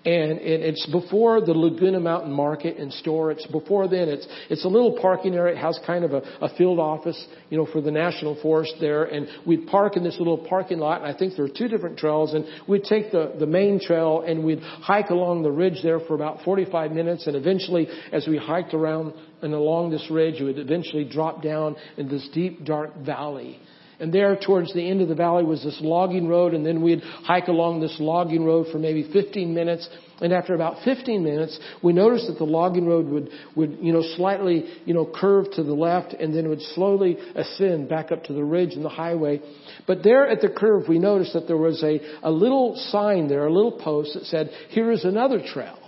and, 0.02 0.32
and 0.32 0.62
it's 0.62 0.86
before 0.86 1.42
the 1.42 1.52
Laguna 1.52 2.00
Mountain 2.00 2.32
Market 2.32 2.78
and 2.78 2.90
store. 2.90 3.30
It's 3.30 3.46
before 3.46 3.86
then. 3.86 4.08
It's 4.08 4.26
it's 4.48 4.64
a 4.64 4.68
little 4.68 4.98
parking 4.98 5.34
area. 5.34 5.54
It 5.54 5.60
has 5.60 5.78
kind 5.86 6.04
of 6.04 6.12
a, 6.12 6.22
a 6.40 6.56
field 6.56 6.78
office, 6.78 7.22
you 7.50 7.58
know, 7.58 7.66
for 7.70 7.82
the 7.82 7.90
National 7.90 8.40
Forest 8.40 8.76
there. 8.80 9.04
And 9.04 9.28
we'd 9.46 9.66
park 9.66 9.98
in 9.98 10.04
this 10.04 10.16
little 10.18 10.38
parking 10.38 10.78
lot. 10.78 11.02
And 11.02 11.14
I 11.14 11.18
think 11.18 11.36
there 11.36 11.44
are 11.44 11.50
two 11.50 11.68
different 11.68 11.98
trails. 11.98 12.32
And 12.32 12.46
we'd 12.66 12.84
take 12.84 13.12
the 13.12 13.34
the 13.38 13.46
main 13.46 13.78
trail 13.78 14.24
and 14.26 14.42
we'd 14.42 14.60
hike 14.60 15.10
along 15.10 15.42
the 15.42 15.50
ridge 15.50 15.80
there 15.82 16.00
for 16.00 16.14
about 16.14 16.44
45 16.44 16.92
minutes. 16.92 17.26
And 17.26 17.36
eventually, 17.36 17.86
as 18.10 18.26
we 18.26 18.38
hiked 18.38 18.72
around 18.72 19.12
and 19.42 19.52
along 19.52 19.90
this 19.90 20.06
ridge, 20.10 20.40
we 20.40 20.46
would 20.46 20.58
eventually 20.58 21.04
drop 21.04 21.42
down 21.42 21.76
in 21.98 22.08
this 22.08 22.26
deep, 22.32 22.64
dark 22.64 22.96
valley. 22.96 23.60
And 24.00 24.12
there 24.12 24.34
towards 24.34 24.72
the 24.72 24.88
end 24.88 25.02
of 25.02 25.08
the 25.08 25.14
valley 25.14 25.44
was 25.44 25.62
this 25.62 25.78
logging 25.82 26.26
road 26.26 26.54
and 26.54 26.64
then 26.64 26.82
we'd 26.82 27.02
hike 27.02 27.48
along 27.48 27.80
this 27.80 27.96
logging 28.00 28.44
road 28.44 28.68
for 28.72 28.78
maybe 28.78 29.08
15 29.12 29.52
minutes. 29.54 29.88
And 30.22 30.32
after 30.32 30.54
about 30.54 30.82
15 30.84 31.22
minutes, 31.22 31.58
we 31.82 31.92
noticed 31.92 32.26
that 32.28 32.38
the 32.38 32.44
logging 32.44 32.86
road 32.86 33.06
would, 33.08 33.28
would, 33.56 33.78
you 33.80 33.92
know, 33.92 34.02
slightly, 34.16 34.64
you 34.86 34.94
know, 34.94 35.10
curve 35.14 35.50
to 35.52 35.62
the 35.62 35.74
left 35.74 36.14
and 36.14 36.34
then 36.34 36.46
it 36.46 36.48
would 36.48 36.62
slowly 36.62 37.18
ascend 37.34 37.90
back 37.90 38.10
up 38.10 38.24
to 38.24 38.32
the 38.32 38.42
ridge 38.42 38.72
and 38.72 38.84
the 38.84 38.88
highway. 38.88 39.40
But 39.86 40.02
there 40.02 40.26
at 40.26 40.40
the 40.40 40.48
curve, 40.48 40.88
we 40.88 40.98
noticed 40.98 41.34
that 41.34 41.46
there 41.46 41.58
was 41.58 41.82
a, 41.82 42.00
a 42.22 42.30
little 42.30 42.76
sign 42.90 43.28
there, 43.28 43.46
a 43.46 43.52
little 43.52 43.78
post 43.78 44.14
that 44.14 44.24
said, 44.24 44.50
here 44.70 44.90
is 44.90 45.04
another 45.04 45.42
trail. 45.46 45.78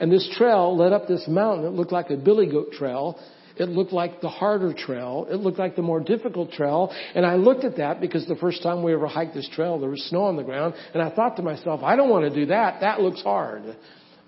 And 0.00 0.10
this 0.10 0.28
trail 0.38 0.76
led 0.76 0.92
up 0.92 1.06
this 1.06 1.26
mountain. 1.28 1.66
It 1.66 1.72
looked 1.72 1.92
like 1.92 2.08
a 2.10 2.16
billy 2.16 2.46
goat 2.50 2.72
trail. 2.72 3.18
It 3.58 3.68
looked 3.68 3.92
like 3.92 4.20
the 4.20 4.28
harder 4.28 4.72
trail. 4.72 5.26
It 5.30 5.36
looked 5.36 5.58
like 5.58 5.76
the 5.76 5.82
more 5.82 6.00
difficult 6.00 6.52
trail. 6.52 6.92
And 7.14 7.26
I 7.26 7.34
looked 7.34 7.64
at 7.64 7.76
that 7.76 8.00
because 8.00 8.26
the 8.26 8.36
first 8.36 8.62
time 8.62 8.82
we 8.82 8.92
ever 8.92 9.06
hiked 9.06 9.34
this 9.34 9.48
trail, 9.48 9.78
there 9.78 9.90
was 9.90 10.02
snow 10.08 10.24
on 10.24 10.36
the 10.36 10.44
ground. 10.44 10.74
And 10.94 11.02
I 11.02 11.10
thought 11.14 11.36
to 11.36 11.42
myself, 11.42 11.82
I 11.82 11.96
don't 11.96 12.10
want 12.10 12.24
to 12.24 12.34
do 12.34 12.46
that. 12.46 12.80
That 12.80 13.00
looks 13.00 13.22
hard. 13.22 13.76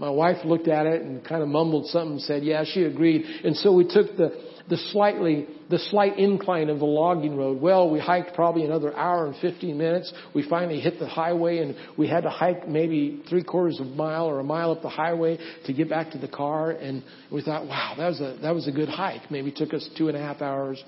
My 0.00 0.08
wife 0.08 0.46
looked 0.46 0.66
at 0.66 0.86
it 0.86 1.02
and 1.02 1.22
kind 1.22 1.42
of 1.42 1.48
mumbled 1.50 1.88
something 1.88 2.12
and 2.12 2.22
said, 2.22 2.42
yeah, 2.42 2.64
she 2.64 2.84
agreed. 2.84 3.22
And 3.44 3.54
so 3.54 3.70
we 3.70 3.84
took 3.84 4.16
the, 4.16 4.32
the 4.66 4.78
slightly, 4.92 5.46
the 5.68 5.78
slight 5.78 6.18
incline 6.18 6.70
of 6.70 6.78
the 6.78 6.86
logging 6.86 7.36
road. 7.36 7.60
Well, 7.60 7.90
we 7.90 8.00
hiked 8.00 8.34
probably 8.34 8.64
another 8.64 8.96
hour 8.96 9.26
and 9.26 9.36
15 9.36 9.76
minutes. 9.76 10.10
We 10.34 10.48
finally 10.48 10.80
hit 10.80 10.98
the 10.98 11.06
highway 11.06 11.58
and 11.58 11.76
we 11.98 12.08
had 12.08 12.22
to 12.22 12.30
hike 12.30 12.66
maybe 12.66 13.22
three 13.28 13.44
quarters 13.44 13.78
of 13.78 13.88
a 13.88 13.90
mile 13.90 14.24
or 14.24 14.40
a 14.40 14.42
mile 14.42 14.72
up 14.72 14.80
the 14.80 14.88
highway 14.88 15.38
to 15.66 15.72
get 15.74 15.90
back 15.90 16.12
to 16.12 16.18
the 16.18 16.28
car. 16.28 16.70
And 16.70 17.04
we 17.30 17.42
thought, 17.42 17.66
wow, 17.66 17.92
that 17.98 18.08
was 18.08 18.22
a, 18.22 18.38
that 18.40 18.54
was 18.54 18.66
a 18.68 18.72
good 18.72 18.88
hike. 18.88 19.30
Maybe 19.30 19.52
took 19.52 19.74
us 19.74 19.86
two 19.98 20.08
and 20.08 20.16
a 20.16 20.20
half 20.20 20.40
hours. 20.40 20.82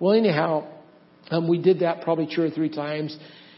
Well, 0.00 0.14
anyhow, 0.14 0.66
um, 1.30 1.46
we 1.46 1.60
did 1.60 1.80
that 1.80 2.00
probably 2.00 2.26
two 2.34 2.40
or 2.40 2.50
three 2.50 2.70
times. 2.70 3.14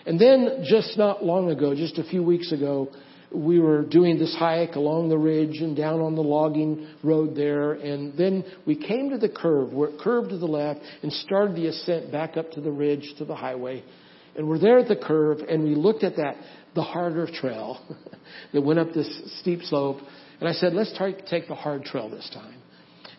And 0.07 0.21
then 0.21 0.65
just 0.65 0.99
not 0.99 1.25
long 1.25 1.53
ago, 1.53 1.77
just 1.77 1.99
a 1.99 2.05
few 2.05 2.25
weeks 2.25 2.51
ago, 2.51 2.91
we 3.33 3.61
were 3.61 3.83
doing 3.83 4.19
this 4.19 4.35
hike 4.39 4.75
along 4.77 5.09
the 5.09 5.19
ridge 5.19 5.59
and 5.61 5.77
down 5.77 6.01
on 6.01 6.15
the 6.15 6.23
logging 6.23 6.89
road 7.03 7.37
there. 7.37 7.73
And 7.73 8.17
then 8.17 8.45
we 8.67 8.77
came 8.77 9.11
to 9.11 9.19
the 9.19 9.29
curve 9.29 9.73
where 9.73 9.91
it 9.91 10.01
curved 10.01 10.31
to 10.31 10.39
the 10.39 10.47
left 10.47 10.81
and 11.03 11.13
started 11.13 11.57
the 11.57 11.67
ascent 11.67 12.11
back 12.11 12.37
up 12.37 12.51
to 12.53 12.61
the 12.61 12.71
ridge 12.71 13.15
to 13.19 13.25
the 13.25 13.35
highway. 13.35 13.85
And 14.37 14.49
we're 14.49 14.59
there 14.59 14.79
at 14.79 14.89
the 14.89 14.97
curve 14.97 15.39
and 15.41 15.65
we 15.65 15.75
looked 15.75 16.05
at 16.05 16.17
that, 16.17 16.37
the 16.75 16.83
harder 16.83 17.27
trail 17.27 17.81
that 18.53 18.63
went 18.63 18.79
up 18.79 18.93
this 18.95 19.41
steep 19.41 19.63
slope. 19.63 19.99
And 20.41 20.49
I 20.49 20.53
said, 20.53 20.73
let's 20.73 20.97
try 20.97 21.13
take 21.13 21.49
the 21.49 21.55
hard 21.55 21.85
trail 21.85 22.09
this 22.09 22.29
time. 22.33 22.55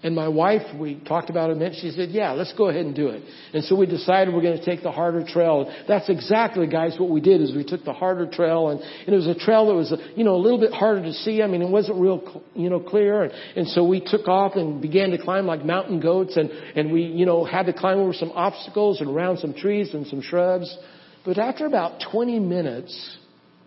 And 0.01 0.15
my 0.15 0.29
wife, 0.29 0.62
we 0.79 0.95
talked 0.95 1.29
about 1.29 1.49
it, 1.49 1.57
and 1.57 1.75
she 1.75 1.91
said, 1.91 2.09
yeah, 2.12 2.31
let's 2.31 2.53
go 2.53 2.69
ahead 2.69 2.85
and 2.85 2.95
do 2.95 3.09
it. 3.09 3.21
And 3.53 3.65
so 3.65 3.75
we 3.75 3.85
decided 3.85 4.33
we're 4.33 4.41
going 4.41 4.57
to 4.57 4.63
take 4.63 4.81
the 4.81 4.91
harder 4.91 5.25
trail. 5.27 5.69
That's 5.89 6.09
exactly, 6.09 6.67
guys, 6.67 6.95
what 6.97 7.09
we 7.09 7.19
did 7.19 7.41
is 7.41 7.53
we 7.53 7.65
took 7.65 7.83
the 7.83 7.91
harder 7.91 8.25
trail 8.25 8.69
and, 8.69 8.79
and 8.79 9.09
it 9.09 9.17
was 9.17 9.27
a 9.27 9.35
trail 9.35 9.67
that 9.67 9.73
was, 9.73 9.93
you 10.15 10.23
know, 10.23 10.35
a 10.35 10.41
little 10.41 10.59
bit 10.59 10.71
harder 10.71 11.03
to 11.03 11.12
see. 11.12 11.41
I 11.41 11.47
mean, 11.47 11.62
it 11.62 11.69
wasn't 11.69 11.99
real, 11.99 12.43
you 12.53 12.69
know, 12.69 12.79
clear. 12.79 13.23
And, 13.23 13.33
and 13.57 13.67
so 13.67 13.85
we 13.85 13.99
took 13.99 14.29
off 14.29 14.55
and 14.55 14.81
began 14.81 15.12
to 15.12 15.17
climb 15.17 15.45
like 15.45 15.65
mountain 15.65 15.99
goats 15.99 16.38
and, 16.38 16.49
and 16.49 16.93
we, 16.93 17.03
you 17.03 17.25
know, 17.25 17.43
had 17.43 17.65
to 17.65 17.73
climb 17.73 17.97
over 17.97 18.13
some 18.13 18.31
obstacles 18.31 19.01
and 19.01 19.09
around 19.09 19.39
some 19.39 19.53
trees 19.53 19.93
and 19.93 20.07
some 20.07 20.21
shrubs. 20.21 20.77
But 21.25 21.38
after 21.38 21.65
about 21.65 22.01
20 22.09 22.39
minutes, 22.39 23.18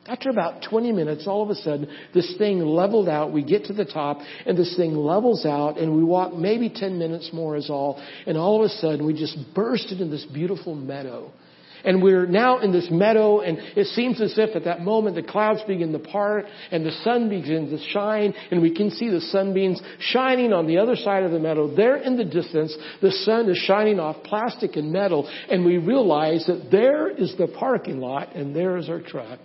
after 0.06 0.30
about 0.30 0.64
20 0.68 0.90
minutes, 0.90 1.28
all 1.28 1.42
of 1.42 1.50
a 1.50 1.54
sudden, 1.54 1.88
this 2.12 2.34
thing 2.36 2.58
leveled 2.58 3.08
out. 3.08 3.32
We 3.32 3.44
get 3.44 3.66
to 3.66 3.72
the 3.72 3.84
top, 3.84 4.18
and 4.46 4.58
this 4.58 4.76
thing 4.76 4.96
levels 4.96 5.46
out, 5.46 5.78
and 5.78 5.94
we 5.94 6.02
walk 6.02 6.34
maybe 6.34 6.68
10 6.68 6.98
minutes 6.98 7.30
more 7.32 7.56
is 7.56 7.70
all. 7.70 8.02
And 8.26 8.36
all 8.36 8.64
of 8.64 8.70
a 8.70 8.74
sudden, 8.74 9.06
we 9.06 9.14
just 9.14 9.38
burst 9.54 9.92
into 9.92 10.06
this 10.06 10.24
beautiful 10.24 10.74
meadow. 10.74 11.30
And 11.84 12.02
we're 12.02 12.26
now 12.26 12.60
in 12.60 12.72
this 12.72 12.88
meadow, 12.90 13.40
and 13.40 13.58
it 13.58 13.86
seems 13.88 14.20
as 14.20 14.38
if 14.38 14.54
at 14.54 14.64
that 14.64 14.80
moment 14.80 15.16
the 15.16 15.22
clouds 15.22 15.62
begin 15.66 15.92
to 15.92 15.98
part, 15.98 16.46
and 16.70 16.84
the 16.84 16.92
sun 17.02 17.28
begins 17.28 17.70
to 17.70 17.88
shine, 17.90 18.34
and 18.50 18.62
we 18.62 18.74
can 18.74 18.90
see 18.90 19.08
the 19.08 19.20
sunbeams 19.20 19.80
shining 19.98 20.52
on 20.52 20.66
the 20.66 20.78
other 20.78 20.96
side 20.96 21.24
of 21.24 21.32
the 21.32 21.40
meadow. 21.40 21.74
There 21.74 21.96
in 21.96 22.16
the 22.16 22.24
distance, 22.24 22.76
the 23.00 23.10
sun 23.10 23.48
is 23.48 23.58
shining 23.58 23.98
off 23.98 24.22
plastic 24.24 24.76
and 24.76 24.92
metal, 24.92 25.28
and 25.50 25.64
we 25.64 25.78
realize 25.78 26.46
that 26.46 26.70
there 26.70 27.08
is 27.08 27.34
the 27.36 27.48
parking 27.48 27.98
lot, 27.98 28.34
and 28.34 28.54
there 28.54 28.76
is 28.76 28.88
our 28.88 29.00
truck. 29.00 29.40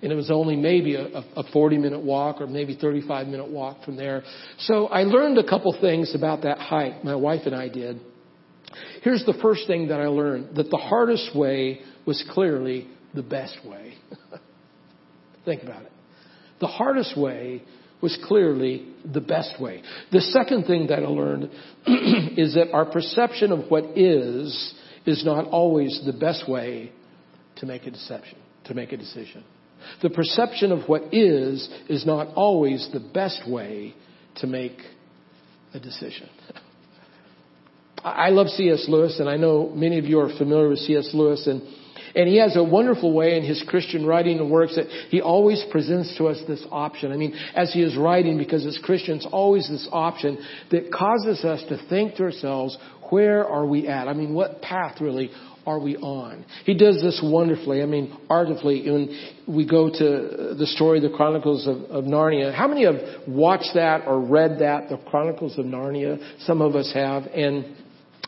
And 0.00 0.12
it 0.12 0.14
was 0.14 0.30
only 0.30 0.54
maybe 0.54 0.94
a, 0.94 1.06
a 1.06 1.42
40 1.52 1.78
minute 1.78 2.00
walk 2.00 2.40
or 2.40 2.46
maybe 2.46 2.76
35 2.80 3.26
minute 3.26 3.50
walk 3.50 3.84
from 3.84 3.96
there. 3.96 4.22
So 4.58 4.86
I 4.86 5.02
learned 5.02 5.38
a 5.38 5.48
couple 5.48 5.76
things 5.80 6.14
about 6.14 6.42
that 6.42 6.58
hike. 6.58 7.02
My 7.04 7.16
wife 7.16 7.42
and 7.46 7.54
I 7.54 7.68
did. 7.68 8.00
Here's 9.02 9.24
the 9.24 9.34
first 9.42 9.66
thing 9.66 9.88
that 9.88 10.00
I 10.00 10.06
learned 10.06 10.56
that 10.56 10.70
the 10.70 10.76
hardest 10.76 11.34
way 11.34 11.80
was 12.06 12.24
clearly 12.32 12.86
the 13.14 13.22
best 13.22 13.58
way. 13.64 13.94
Think 15.44 15.62
about 15.62 15.82
it. 15.82 15.92
The 16.60 16.66
hardest 16.66 17.18
way 17.18 17.62
was 18.00 18.18
clearly 18.26 18.86
the 19.12 19.20
best 19.20 19.60
way. 19.60 19.82
The 20.12 20.20
second 20.20 20.66
thing 20.66 20.88
that 20.88 21.00
I 21.00 21.06
learned 21.06 21.44
is 22.36 22.54
that 22.54 22.68
our 22.72 22.84
perception 22.84 23.50
of 23.50 23.70
what 23.70 23.84
is 23.96 24.74
is 25.06 25.24
not 25.24 25.46
always 25.46 26.00
the 26.04 26.12
best 26.12 26.48
way 26.48 26.92
to 27.56 27.66
make 27.66 27.86
a 27.86 27.90
deception, 27.90 28.38
to 28.64 28.74
make 28.74 28.92
a 28.92 28.96
decision. 28.96 29.42
The 30.02 30.10
perception 30.10 30.72
of 30.72 30.88
what 30.88 31.12
is 31.12 31.68
is 31.88 32.06
not 32.06 32.28
always 32.34 32.88
the 32.92 33.00
best 33.00 33.48
way 33.48 33.94
to 34.36 34.46
make 34.46 34.78
a 35.74 35.80
decision. 35.80 36.28
I 38.04 38.30
love 38.30 38.48
C.S. 38.48 38.86
Lewis, 38.88 39.18
and 39.18 39.28
I 39.28 39.36
know 39.36 39.70
many 39.74 39.98
of 39.98 40.04
you 40.04 40.20
are 40.20 40.28
familiar 40.38 40.68
with 40.68 40.78
C.S. 40.78 41.10
Lewis, 41.12 41.46
and 41.46 41.62
and 42.14 42.28
he 42.28 42.36
has 42.36 42.56
a 42.56 42.64
wonderful 42.64 43.12
way 43.12 43.36
in 43.36 43.44
his 43.44 43.62
Christian 43.68 44.06
writing 44.06 44.38
and 44.38 44.50
works 44.50 44.76
that 44.76 44.86
he 45.10 45.20
always 45.20 45.64
presents 45.70 46.16
to 46.18 46.26
us 46.26 46.40
this 46.46 46.64
option. 46.70 47.12
I 47.12 47.16
mean, 47.16 47.34
as 47.54 47.72
he 47.72 47.82
is 47.82 47.96
writing, 47.96 48.38
because 48.38 48.64
as 48.66 48.78
Christians, 48.82 49.26
always 49.30 49.68
this 49.68 49.88
option 49.92 50.38
that 50.70 50.92
causes 50.92 51.44
us 51.44 51.62
to 51.68 51.78
think 51.88 52.16
to 52.16 52.24
ourselves, 52.24 52.76
where 53.10 53.46
are 53.46 53.66
we 53.66 53.88
at? 53.88 54.08
I 54.08 54.14
mean, 54.14 54.34
what 54.34 54.62
path 54.62 55.00
really 55.00 55.30
are 55.68 55.78
we 55.78 55.96
on? 55.98 56.46
He 56.64 56.74
does 56.74 57.02
this 57.02 57.20
wonderfully, 57.22 57.82
I 57.82 57.86
mean, 57.86 58.16
artfully, 58.30 58.90
when 58.90 59.34
we 59.46 59.68
go 59.68 59.90
to 59.90 60.54
the 60.58 60.66
story, 60.66 60.98
the 60.98 61.10
Chronicles 61.14 61.66
of, 61.66 61.82
of, 61.90 62.04
Narnia. 62.04 62.54
How 62.54 62.66
many 62.66 62.84
have 62.84 63.28
watched 63.28 63.72
that 63.74 64.06
or 64.06 64.18
read 64.18 64.60
that, 64.60 64.88
the 64.88 64.96
Chronicles 64.96 65.58
of 65.58 65.66
Narnia? 65.66 66.46
Some 66.46 66.62
of 66.62 66.74
us 66.74 66.90
have. 66.94 67.24
And, 67.24 67.76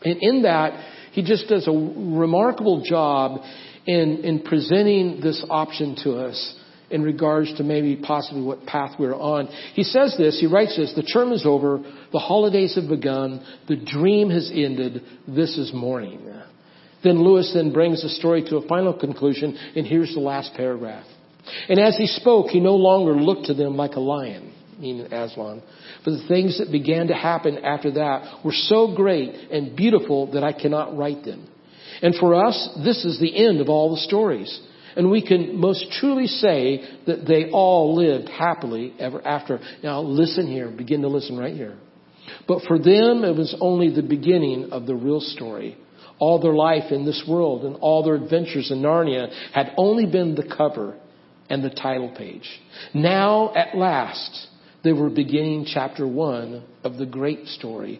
and 0.03 0.17
in 0.21 0.43
that, 0.43 1.09
he 1.13 1.23
just 1.23 1.47
does 1.47 1.67
a 1.67 1.71
remarkable 1.71 2.83
job 2.83 3.41
in, 3.87 4.21
in 4.23 4.43
presenting 4.43 5.19
this 5.21 5.43
option 5.49 5.97
to 6.03 6.19
us 6.19 6.59
in 6.91 7.01
regards 7.01 7.55
to 7.55 7.63
maybe 7.63 7.95
possibly 7.95 8.43
what 8.43 8.65
path 8.65 8.91
we're 8.99 9.15
on. 9.15 9.47
He 9.73 9.83
says 9.83 10.15
this, 10.17 10.39
he 10.39 10.45
writes 10.45 10.75
this, 10.77 10.93
the 10.93 11.03
term 11.03 11.31
is 11.31 11.45
over, 11.45 11.79
the 12.11 12.19
holidays 12.19 12.75
have 12.75 12.89
begun, 12.89 13.43
the 13.67 13.77
dream 13.77 14.29
has 14.29 14.51
ended, 14.53 15.01
this 15.27 15.57
is 15.57 15.73
morning. 15.73 16.27
Then 17.03 17.23
Lewis 17.23 17.51
then 17.53 17.73
brings 17.73 18.03
the 18.03 18.09
story 18.09 18.43
to 18.43 18.57
a 18.57 18.67
final 18.67 18.93
conclusion, 18.93 19.57
and 19.75 19.85
here's 19.85 20.13
the 20.13 20.19
last 20.19 20.53
paragraph. 20.55 21.05
And 21.67 21.79
as 21.79 21.97
he 21.97 22.07
spoke, 22.07 22.47
he 22.47 22.59
no 22.59 22.75
longer 22.75 23.13
looked 23.13 23.47
to 23.47 23.53
them 23.53 23.75
like 23.75 23.93
a 23.93 23.99
lion, 23.99 24.53
meaning 24.79 25.11
Aslan. 25.11 25.63
But 26.05 26.11
the 26.11 26.27
things 26.27 26.59
that 26.59 26.71
began 26.71 27.07
to 27.07 27.13
happen 27.13 27.57
after 27.57 27.91
that 27.91 28.45
were 28.45 28.53
so 28.53 28.93
great 28.95 29.33
and 29.51 29.75
beautiful 29.75 30.31
that 30.33 30.43
I 30.43 30.53
cannot 30.53 30.95
write 30.95 31.23
them. 31.23 31.47
And 32.01 32.15
for 32.15 32.35
us, 32.35 32.69
this 32.83 33.03
is 33.05 33.19
the 33.19 33.45
end 33.45 33.61
of 33.61 33.69
all 33.69 33.91
the 33.91 34.01
stories. 34.01 34.59
And 34.95 35.09
we 35.09 35.25
can 35.25 35.57
most 35.59 35.91
truly 35.99 36.27
say 36.27 36.83
that 37.07 37.25
they 37.25 37.49
all 37.51 37.95
lived 37.95 38.29
happily 38.29 38.93
ever 38.99 39.25
after. 39.25 39.59
Now 39.83 40.01
listen 40.01 40.47
here, 40.47 40.69
begin 40.69 41.01
to 41.01 41.07
listen 41.07 41.37
right 41.37 41.55
here. 41.55 41.77
But 42.47 42.63
for 42.67 42.77
them, 42.77 43.23
it 43.23 43.35
was 43.35 43.55
only 43.59 43.93
the 43.93 44.03
beginning 44.03 44.69
of 44.71 44.85
the 44.85 44.95
real 44.95 45.21
story. 45.21 45.77
All 46.21 46.39
their 46.39 46.53
life 46.53 46.91
in 46.91 47.03
this 47.03 47.23
world 47.27 47.65
and 47.65 47.77
all 47.77 48.03
their 48.03 48.13
adventures 48.13 48.69
in 48.69 48.83
Narnia 48.83 49.33
had 49.53 49.73
only 49.75 50.05
been 50.05 50.35
the 50.35 50.47
cover 50.55 50.95
and 51.49 51.63
the 51.63 51.71
title 51.71 52.13
page. 52.15 52.47
Now, 52.93 53.51
at 53.55 53.75
last, 53.75 54.47
they 54.83 54.93
were 54.93 55.09
beginning 55.09 55.65
chapter 55.65 56.07
one 56.07 56.63
of 56.83 56.97
the 56.97 57.07
great 57.07 57.47
story, 57.47 57.99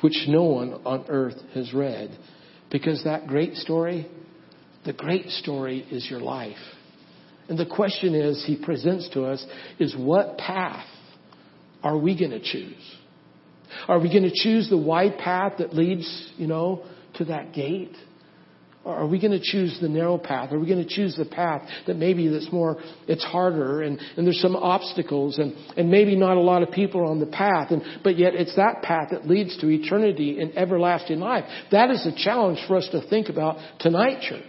which 0.00 0.24
no 0.26 0.42
one 0.42 0.72
on 0.84 1.04
earth 1.08 1.40
has 1.54 1.72
read. 1.72 2.18
Because 2.72 3.04
that 3.04 3.28
great 3.28 3.54
story, 3.54 4.10
the 4.84 4.92
great 4.92 5.28
story 5.28 5.86
is 5.88 6.04
your 6.10 6.20
life. 6.20 6.56
And 7.48 7.56
the 7.56 7.66
question 7.66 8.16
is, 8.16 8.44
he 8.44 8.56
presents 8.56 9.08
to 9.10 9.22
us, 9.22 9.46
is 9.78 9.94
what 9.96 10.36
path 10.36 10.86
are 11.84 11.96
we 11.96 12.18
going 12.18 12.32
to 12.32 12.42
choose? 12.42 12.96
Are 13.86 14.00
we 14.00 14.08
going 14.08 14.24
to 14.24 14.34
choose 14.34 14.68
the 14.68 14.76
wide 14.76 15.16
path 15.18 15.54
that 15.58 15.74
leads, 15.74 16.32
you 16.36 16.48
know, 16.48 16.82
to 17.24 17.30
that 17.32 17.52
gate? 17.52 17.96
Or 18.84 18.96
are 18.96 19.06
we 19.06 19.20
going 19.20 19.32
to 19.32 19.40
choose 19.40 19.78
the 19.80 19.88
narrow 19.88 20.18
path? 20.18 20.52
Are 20.52 20.58
we 20.58 20.66
going 20.66 20.82
to 20.82 20.88
choose 20.88 21.14
the 21.16 21.24
path 21.24 21.68
that 21.86 21.94
maybe 21.94 22.26
that's 22.26 22.50
more, 22.50 22.78
it's 23.06 23.22
harder 23.22 23.82
and, 23.82 23.96
and 24.16 24.26
there's 24.26 24.40
some 24.40 24.56
obstacles 24.56 25.38
and, 25.38 25.54
and 25.76 25.88
maybe 25.88 26.16
not 26.16 26.36
a 26.36 26.40
lot 26.40 26.64
of 26.64 26.72
people 26.72 27.00
are 27.00 27.04
on 27.04 27.20
the 27.20 27.26
path 27.26 27.70
and, 27.70 27.82
but 28.02 28.18
yet 28.18 28.34
it's 28.34 28.56
that 28.56 28.82
path 28.82 29.10
that 29.12 29.28
leads 29.28 29.56
to 29.58 29.68
eternity 29.68 30.40
and 30.40 30.56
everlasting 30.56 31.20
life. 31.20 31.44
That 31.70 31.90
is 31.90 32.04
a 32.06 32.24
challenge 32.24 32.58
for 32.66 32.76
us 32.76 32.88
to 32.90 33.08
think 33.08 33.28
about 33.28 33.58
tonight, 33.78 34.20
church. 34.22 34.42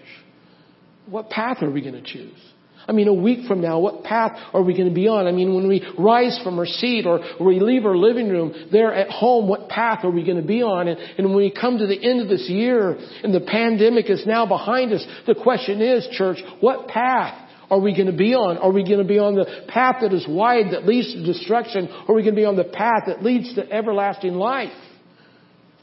What 1.06 1.30
path 1.30 1.62
are 1.62 1.70
we 1.70 1.82
going 1.82 1.94
to 1.94 2.02
choose? 2.02 2.53
I 2.88 2.92
mean, 2.92 3.08
a 3.08 3.14
week 3.14 3.48
from 3.48 3.62
now, 3.62 3.80
what 3.80 4.04
path 4.04 4.38
are 4.54 4.62
we 4.62 4.74
going 4.74 4.90
to 4.90 4.94
be 4.94 5.08
on? 5.08 5.26
I 5.26 5.32
mean, 5.32 5.56
when 5.56 5.68
we 5.68 5.86
rise 5.98 6.40
from 6.44 6.60
our 6.60 6.66
seat 6.66 7.06
or 7.06 7.20
we 7.40 7.60
leave 7.60 7.86
our 7.86 7.96
living 7.96 8.30
room 8.30 8.54
there 8.72 8.94
at 8.94 9.10
home, 9.10 9.48
what 9.48 9.70
path 9.70 10.04
are 10.04 10.12
we 10.12 10.26
going 10.26 10.42
to 10.42 10.48
be 10.48 10.62
on? 10.62 10.88
And, 10.88 11.00
and 11.00 11.28
when 11.28 11.38
we 11.38 11.52
come 11.52 11.78
to 11.78 11.88
the 11.88 12.02
end 12.02 12.22
of 12.22 12.28
this 12.28 12.50
year 12.50 12.98
and 13.24 13.34
the 13.34 13.40
pandemic 13.40 14.10
is 14.10 14.26
now 14.26 14.46
behind 14.46 14.92
us, 14.92 15.06
the 15.26 15.36
question 15.36 15.82
is, 15.82 16.08
church, 16.12 16.40
what 16.60 16.88
path 16.88 17.40
are 17.70 17.80
we 17.80 17.96
going 17.96 18.12
to 18.12 18.18
be 18.18 18.36
on? 18.36 18.58
Are 18.58 18.72
we 18.72 18.84
going 18.84 19.00
to 19.00 19.08
be 19.08 19.20
on 19.20 19.36
the 19.36 19.46
path 19.68 19.98
that 20.02 20.14
is 20.14 20.26
wide 20.28 20.74
that 20.74 20.86
leads 20.86 21.14
to 21.14 21.26
destruction? 21.26 21.88
Or 22.08 22.14
are 22.14 22.16
we 22.16 22.22
going 22.22 22.36
to 22.36 22.42
be 22.42 22.46
on 22.46 22.58
the 22.58 22.66
path 22.66 23.04
that 23.08 23.24
leads 23.24 23.56
to 23.56 23.72
everlasting 23.72 24.34
life? 24.34 24.74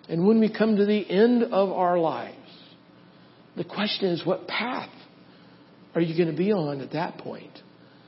And 0.08 0.26
when 0.26 0.38
we 0.38 0.52
come 0.52 0.76
to 0.76 0.84
the 0.84 1.08
end 1.08 1.44
of 1.44 1.72
our 1.72 1.98
lives, 1.98 2.36
the 3.56 3.64
question 3.64 4.10
is, 4.10 4.24
what 4.24 4.46
path 4.46 4.90
are 5.94 6.00
you 6.00 6.16
going 6.16 6.34
to 6.34 6.36
be 6.36 6.52
on 6.52 6.80
at 6.80 6.92
that 6.92 7.18
point? 7.18 7.50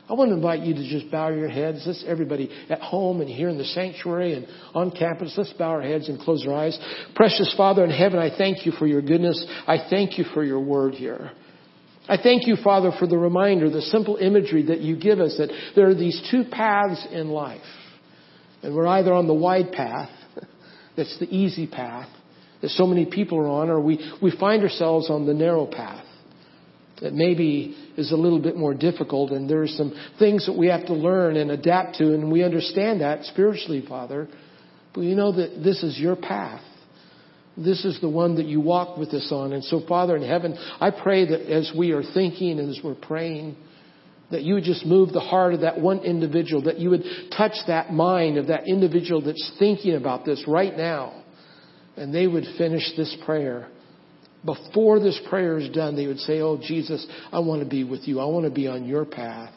I 0.09 0.15
want 0.15 0.31
to 0.31 0.35
invite 0.35 0.61
you 0.61 0.75
to 0.75 0.89
just 0.89 1.11
bow 1.11 1.31
your 1.31 1.49
heads. 1.49 1.85
Let's 1.87 2.05
everybody 2.07 2.51
at 2.69 2.81
home 2.81 3.21
and 3.21 3.31
here 3.31 3.49
in 3.49 3.57
the 3.57 3.65
sanctuary 3.65 4.35
and 4.35 4.47
on 4.75 4.91
campus, 4.91 5.33
let's 5.37 5.53
bow 5.55 5.71
our 5.71 5.83
heads 5.83 6.09
and 6.09 6.21
close 6.21 6.45
our 6.47 6.55
eyes. 6.55 6.79
Precious 7.15 7.55
Father 7.57 7.85
in 7.85 7.91
heaven, 7.91 8.19
I 8.19 8.37
thank 8.37 8.67
you 8.67 8.73
for 8.73 8.87
your 8.87 9.01
goodness. 9.01 9.45
I 9.67 9.79
thank 9.89 10.19
you 10.19 10.25
for 10.35 10.45
your 10.45 10.61
word 10.61 10.95
here. 10.95 11.31
I 12.09 12.17
thank 12.21 12.49
you, 12.49 12.57
Father, 12.63 12.91
for 12.99 13.07
the 13.07 13.17
reminder, 13.17 13.71
the 13.71 13.81
simple 13.81 14.17
imagery 14.17 14.67
that 14.67 14.81
you 14.81 14.99
give 14.99 15.21
us 15.21 15.37
that 15.39 15.51
there 15.77 15.89
are 15.89 15.95
these 15.95 16.21
two 16.31 16.45
paths 16.51 17.07
in 17.11 17.29
life. 17.29 17.63
And 18.63 18.75
we're 18.75 18.89
either 18.89 19.15
on 19.15 19.29
the 19.29 19.35
wide 19.35 19.73
path, 19.73 20.11
that's 20.97 21.17
the 21.21 21.35
easy 21.35 21.67
path 21.67 22.09
that 22.61 22.71
so 22.71 22.87
many 22.87 23.07
people 23.07 23.39
are 23.39 23.49
on, 23.49 23.71
or 23.71 23.81
we, 23.81 23.99
we 24.21 24.31
find 24.37 24.63
ourselves 24.63 25.11
on 25.11 25.27
the 25.27 25.35
narrow 25.35 25.67
path 25.67 26.05
that 27.03 27.13
maybe 27.13 27.77
is 27.97 28.13
a 28.13 28.17
little 28.17 28.41
bit 28.41 28.57
more 28.57 28.75
difficult 28.75 29.33
and 29.33 29.51
there 29.51 29.63
are 29.63 29.69
some 29.69 29.93
things 30.19 30.47
that 30.47 30.57
we 30.57 30.69
have 30.69 30.87
to 30.87 30.95
learn 30.95 31.37
and 31.37 31.51
adapt 31.51 31.97
to 31.97 32.15
and 32.15 32.31
we 32.31 32.43
understand 32.43 33.01
that 33.01 33.25
spiritually, 33.25 33.85
Father. 33.87 34.29
But 34.95 35.03
you 35.03 35.15
know 35.15 35.33
that 35.33 35.63
this 35.63 35.83
is 35.83 35.99
your 35.99 36.17
path. 36.17 36.63
This 37.57 37.85
is 37.85 38.01
the 38.01 38.09
one 38.09 38.37
that 38.37 38.47
you 38.47 38.61
walk 38.61 38.97
with 38.97 39.11
us 39.11 39.29
on. 39.31 39.53
And 39.53 39.63
so, 39.65 39.83
Father 39.87 40.17
in 40.17 40.23
heaven, 40.23 40.57
I 40.81 40.91
pray 40.91 41.27
that 41.27 41.53
as 41.53 41.71
we 41.77 41.91
are 41.93 42.03
thinking 42.03 42.59
and 42.59 42.71
as 42.71 42.81
we're 42.83 42.95
praying, 42.95 43.57
that 44.31 44.43
you 44.43 44.55
would 44.55 44.65
just 44.65 44.87
move 44.87 45.13
the 45.13 45.21
heart 45.21 45.53
of 45.53 45.61
that 45.61 45.79
one 45.79 45.99
individual, 45.99 46.63
that 46.63 46.79
you 46.79 46.89
would 46.91 47.05
touch 47.37 47.53
that 47.67 47.93
mind 47.93 48.39
of 48.39 48.47
that 48.47 48.67
individual 48.67 49.21
that's 49.21 49.53
thinking 49.59 49.95
about 49.95 50.25
this 50.25 50.43
right 50.49 50.75
now. 50.75 51.23
And 51.97 52.15
they 52.15 52.27
would 52.27 52.45
finish 52.57 52.91
this 52.97 53.15
prayer. 53.27 53.69
Before 54.45 54.99
this 54.99 55.21
prayer 55.29 55.59
is 55.59 55.71
done, 55.71 55.95
they 55.95 56.07
would 56.07 56.19
say, 56.19 56.41
Oh, 56.41 56.59
Jesus, 56.61 57.07
I 57.31 57.39
want 57.39 57.63
to 57.63 57.69
be 57.69 57.85
with 57.85 58.09
you. 58.09 58.19
I 58.19 58.25
want 58.25 58.45
to 58.45 58.51
be 58.51 58.67
on 58.67 58.85
your 58.85 59.05
path. 59.05 59.53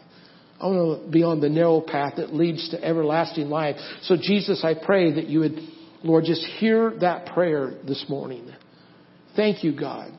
I 0.60 0.68
want 0.68 1.06
to 1.06 1.12
be 1.12 1.24
on 1.24 1.42
the 1.42 1.50
narrow 1.50 1.82
path 1.82 2.14
that 2.18 2.34
leads 2.34 2.70
to 2.70 2.84
everlasting 2.84 3.50
life. 3.50 3.76
So, 4.04 4.16
Jesus, 4.16 4.64
I 4.64 4.74
pray 4.74 5.14
that 5.14 5.28
you 5.28 5.40
would, 5.40 5.60
Lord, 6.04 6.24
just 6.26 6.46
hear 6.60 6.94
that 7.02 7.34
prayer 7.34 7.74
this 7.86 8.06
morning. 8.08 8.50
Thank 9.36 9.64
you, 9.64 9.78
God, 9.78 10.14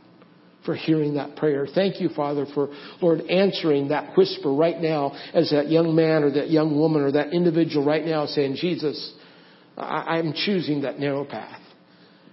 for 0.66 0.74
hearing 0.74 1.14
that 1.14 1.36
prayer. 1.36 1.66
Thank 1.72 2.00
you, 2.00 2.10
Father, 2.10 2.44
for, 2.54 2.68
Lord, 3.00 3.22
answering 3.22 3.88
that 3.88 4.16
whisper 4.16 4.52
right 4.52 4.78
now 4.78 5.16
as 5.32 5.50
that 5.52 5.70
young 5.70 5.94
man 5.94 6.22
or 6.22 6.32
that 6.32 6.50
young 6.50 6.76
woman 6.76 7.02
or 7.02 7.12
that 7.12 7.32
individual 7.32 7.86
right 7.86 8.04
now 8.04 8.26
saying, 8.26 8.56
Jesus, 8.56 9.14
I, 9.76 10.18
I'm 10.18 10.34
choosing 10.34 10.82
that 10.82 10.98
narrow 10.98 11.24
path. 11.24 11.62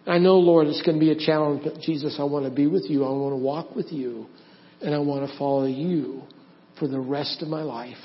I 0.06 0.18
know, 0.18 0.36
Lord, 0.38 0.68
it's 0.68 0.82
going 0.82 1.00
to 1.00 1.00
be 1.00 1.12
a 1.12 1.26
challenge, 1.26 1.62
but 1.64 1.80
Jesus, 1.80 2.18
I 2.20 2.24
want 2.24 2.46
to 2.46 2.52
be 2.52 2.68
with 2.68 2.86
you. 2.90 3.06
I 3.06 3.10
want 3.10 3.34
to 3.34 3.38
walk 3.38 3.76
with 3.76 3.92
you. 3.92 4.28
And 4.82 4.94
I 4.94 5.00
want 5.00 5.30
to 5.30 5.38
follow 5.38 5.66
you 5.66 6.24
for 6.78 6.88
the 6.88 7.00
rest 7.00 7.42
of 7.42 7.48
my 7.48 7.62
life. 7.62 7.96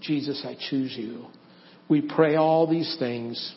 Jesus, 0.00 0.42
I 0.46 0.56
choose 0.70 0.94
you. 0.96 1.26
We 1.88 2.00
pray 2.00 2.36
all 2.36 2.66
these 2.66 2.96
things 2.98 3.54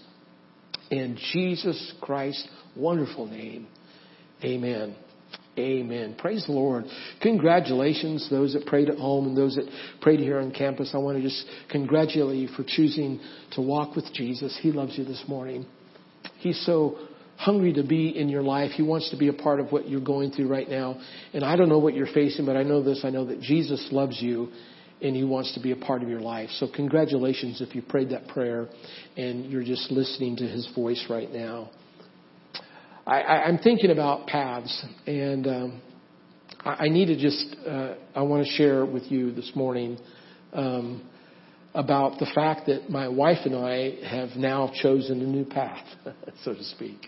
in 0.90 1.18
Jesus 1.32 1.94
Christ's 2.02 2.48
wonderful 2.76 3.26
name. 3.26 3.68
Amen. 4.44 4.96
Amen. 5.58 6.16
Praise 6.18 6.46
the 6.46 6.54
Lord. 6.54 6.86
Congratulations, 7.22 8.30
those 8.30 8.54
that 8.54 8.66
prayed 8.66 8.90
at 8.90 8.98
home 8.98 9.28
and 9.28 9.38
those 9.38 9.56
that 9.56 9.66
prayed 10.02 10.20
here 10.20 10.40
on 10.40 10.52
campus. 10.52 10.92
I 10.94 10.98
want 10.98 11.18
to 11.18 11.24
just 11.24 11.46
congratulate 11.70 12.38
you 12.38 12.48
for 12.50 12.64
choosing 12.66 13.20
to 13.54 13.62
walk 13.62 13.96
with 13.96 14.06
Jesus. 14.14 14.58
He 14.62 14.72
loves 14.72 14.98
you 14.98 15.04
this 15.04 15.24
morning. 15.28 15.66
He's 16.40 16.66
so 16.66 16.98
hungry 17.42 17.74
to 17.74 17.84
be 17.84 18.10
in 18.10 18.30
your 18.30 18.44
life. 18.44 18.72
He 18.72 18.84
wants 18.84 19.10
to 19.10 19.18
be 19.18 19.28
a 19.28 19.34
part 19.34 19.60
of 19.60 19.72
what 19.72 19.90
you're 19.90 20.00
going 20.00 20.32
through 20.32 20.48
right 20.48 20.70
now. 20.70 21.02
And 21.34 21.44
I 21.44 21.56
don't 21.56 21.70
know 21.70 21.80
what 21.80 21.96
you're 21.96 22.14
facing, 22.14 22.46
but 22.46 22.56
I 22.56 22.62
know 22.62 22.84
this. 22.84 23.02
I 23.04 23.10
know 23.10 23.26
that 23.26 23.42
Jesus 23.42 23.90
loves 23.92 24.22
you 24.22 24.50
and 25.02 25.16
he 25.16 25.24
wants 25.24 25.56
to 25.56 25.60
be 25.60 25.72
a 25.72 25.76
part 25.76 26.04
of 26.04 26.10
your 26.10 26.20
life. 26.20 26.50
So 26.60 26.68
congratulations 26.74 27.60
if 27.60 27.74
you 27.74 27.82
prayed 27.82 28.12
that 28.12 28.28
prayer 28.28 28.70
and 29.18 29.46
you're 29.52 29.64
just 29.64 29.92
listening 29.92 30.36
to 30.38 30.48
his 30.48 30.70
voice 30.76 31.08
right 31.10 31.32
now. 31.32 31.72
I, 33.08 33.50
am 33.50 33.58
thinking 33.58 33.90
about 33.90 34.28
paths 34.28 34.86
and 35.08 35.48
um, 35.48 35.82
I, 36.64 36.86
I, 36.86 36.90
need 36.90 37.08
to 37.08 37.18
just, 37.18 37.56
uh, 37.68 37.96
I 38.14 38.22
want 38.22 38.46
to 38.46 38.52
share 38.52 38.86
with 38.86 39.12
you 39.12 39.32
this 39.32 39.52
morning 39.56 39.98
um, 40.54 41.10
about 41.74 42.20
the 42.20 42.28
fact 42.36 42.68
that 42.68 42.92
my 42.92 43.08
wife 43.08 43.40
and 43.46 43.56
I 43.56 43.96
have 44.08 44.38
now 44.38 44.72
chosen 44.84 45.22
a 45.22 45.26
new 45.26 45.46
path, 45.46 45.84
so 46.44 46.54
to 46.54 46.64
speak. 46.64 47.08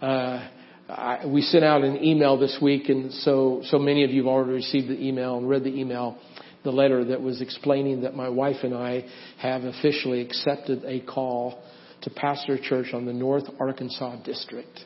Uh, 0.00 0.48
I, 0.88 1.26
we 1.26 1.42
sent 1.42 1.64
out 1.64 1.82
an 1.82 2.02
email 2.02 2.38
this 2.38 2.56
week, 2.62 2.88
and 2.88 3.12
so 3.12 3.62
so 3.64 3.78
many 3.78 4.04
of 4.04 4.10
you 4.10 4.22
have 4.22 4.28
already 4.28 4.52
received 4.52 4.88
the 4.88 5.00
email 5.00 5.36
and 5.36 5.48
read 5.48 5.64
the 5.64 5.74
email, 5.74 6.18
the 6.64 6.70
letter 6.70 7.04
that 7.06 7.20
was 7.20 7.40
explaining 7.40 8.02
that 8.02 8.14
my 8.14 8.28
wife 8.28 8.58
and 8.62 8.74
I 8.74 9.04
have 9.38 9.64
officially 9.64 10.20
accepted 10.20 10.84
a 10.84 11.00
call 11.00 11.62
to 12.02 12.10
pastor 12.10 12.54
a 12.54 12.60
church 12.60 12.94
on 12.94 13.06
the 13.06 13.12
North 13.12 13.44
Arkansas 13.58 14.22
district. 14.22 14.80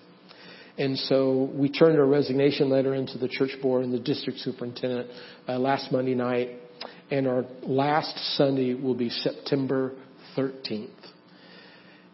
And 0.79 0.99
so 0.99 1.51
we 1.53 1.71
turned 1.71 1.99
our 1.99 2.07
resignation 2.07 2.71
letter 2.71 2.95
into 2.95 3.19
the 3.19 3.29
church 3.29 3.53
board 3.61 3.85
and 3.85 3.93
the 3.93 4.01
district 4.01 4.39
superintendent 4.39 5.11
uh, 5.47 5.59
last 5.59 5.93
Monday 5.93 6.15
night, 6.15 6.49
and 7.11 7.29
our 7.29 7.45
last 7.63 8.17
Sunday 8.37 8.73
will 8.73 8.95
be 8.95 9.11
September 9.11 9.93
13th. 10.39 10.89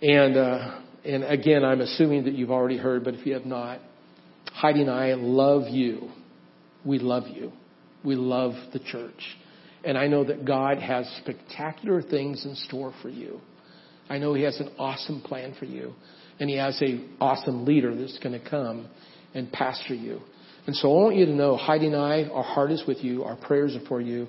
And 0.03 0.37
uh, 0.37 0.81
and 1.09 1.25
again, 1.25 1.65
I'm 1.65 1.81
assuming 1.81 2.25
that 2.25 2.35
you've 2.35 2.51
already 2.51 2.77
heard, 2.77 3.03
but 3.03 3.15
if 3.15 3.25
you 3.25 3.33
have 3.33 3.47
not, 3.47 3.81
Heidi 4.53 4.83
and 4.83 4.91
I 4.91 5.15
love 5.15 5.69
you. 5.69 6.11
We 6.85 6.99
love 6.99 7.25
you. 7.29 7.53
We 8.05 8.15
love 8.15 8.53
the 8.75 8.79
church. 8.79 9.37
And 9.85 9.97
I 9.97 10.07
know 10.07 10.25
that 10.25 10.45
God 10.45 10.79
has 10.79 11.09
spectacular 11.23 12.03
things 12.03 12.45
in 12.45 12.55
store 12.57 12.93
for 13.01 13.09
you. 13.09 13.41
I 14.11 14.19
know 14.19 14.35
He 14.35 14.43
has 14.43 14.61
an 14.61 14.71
awesome 14.79 15.23
plan 15.23 15.55
for 15.59 15.65
you. 15.65 15.95
And 16.41 16.51
He 16.51 16.57
has 16.57 16.79
an 16.83 17.17
awesome 17.21 17.65
leader 17.65 17.95
that's 17.97 18.19
going 18.19 18.39
to 18.39 18.51
come 18.51 18.89
and 19.35 19.51
pastor 19.51 19.95
you. 19.95 20.21
And 20.67 20.77
so 20.77 20.91
I 20.91 21.03
want 21.05 21.17
you 21.17 21.25
to 21.25 21.35
know, 21.35 21.57
Heidi 21.57 21.87
and 21.87 21.97
I, 21.97 22.25
our 22.25 22.43
heart 22.43 22.71
is 22.71 22.85
with 22.87 22.99
you. 22.99 23.25
Our 23.25 23.37
prayers 23.37 23.75
are 23.75 23.87
for 23.89 24.03
you. 24.03 24.29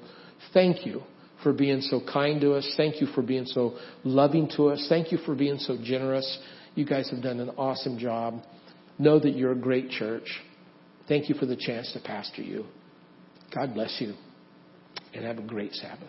Thank 0.53 0.85
you 0.85 1.01
for 1.43 1.51
being 1.51 1.81
so 1.81 2.01
kind 2.11 2.39
to 2.41 2.53
us. 2.53 2.73
Thank 2.77 3.01
you 3.01 3.07
for 3.07 3.21
being 3.21 3.45
so 3.45 3.77
loving 4.05 4.49
to 4.55 4.69
us. 4.69 4.85
Thank 4.87 5.11
you 5.11 5.17
for 5.25 5.35
being 5.35 5.57
so 5.57 5.77
generous. 5.83 6.39
You 6.75 6.85
guys 6.85 7.09
have 7.09 7.21
done 7.21 7.39
an 7.39 7.49
awesome 7.51 7.97
job. 7.97 8.43
Know 8.97 9.19
that 9.19 9.31
you're 9.31 9.51
a 9.51 9.57
great 9.57 9.89
church. 9.89 10.27
Thank 11.07 11.29
you 11.29 11.35
for 11.35 11.45
the 11.45 11.55
chance 11.55 11.91
to 11.93 11.99
pastor 11.99 12.41
you. 12.41 12.65
God 13.53 13.73
bless 13.73 13.97
you 13.99 14.13
and 15.13 15.25
have 15.25 15.39
a 15.39 15.41
great 15.41 15.73
Sabbath. 15.73 16.07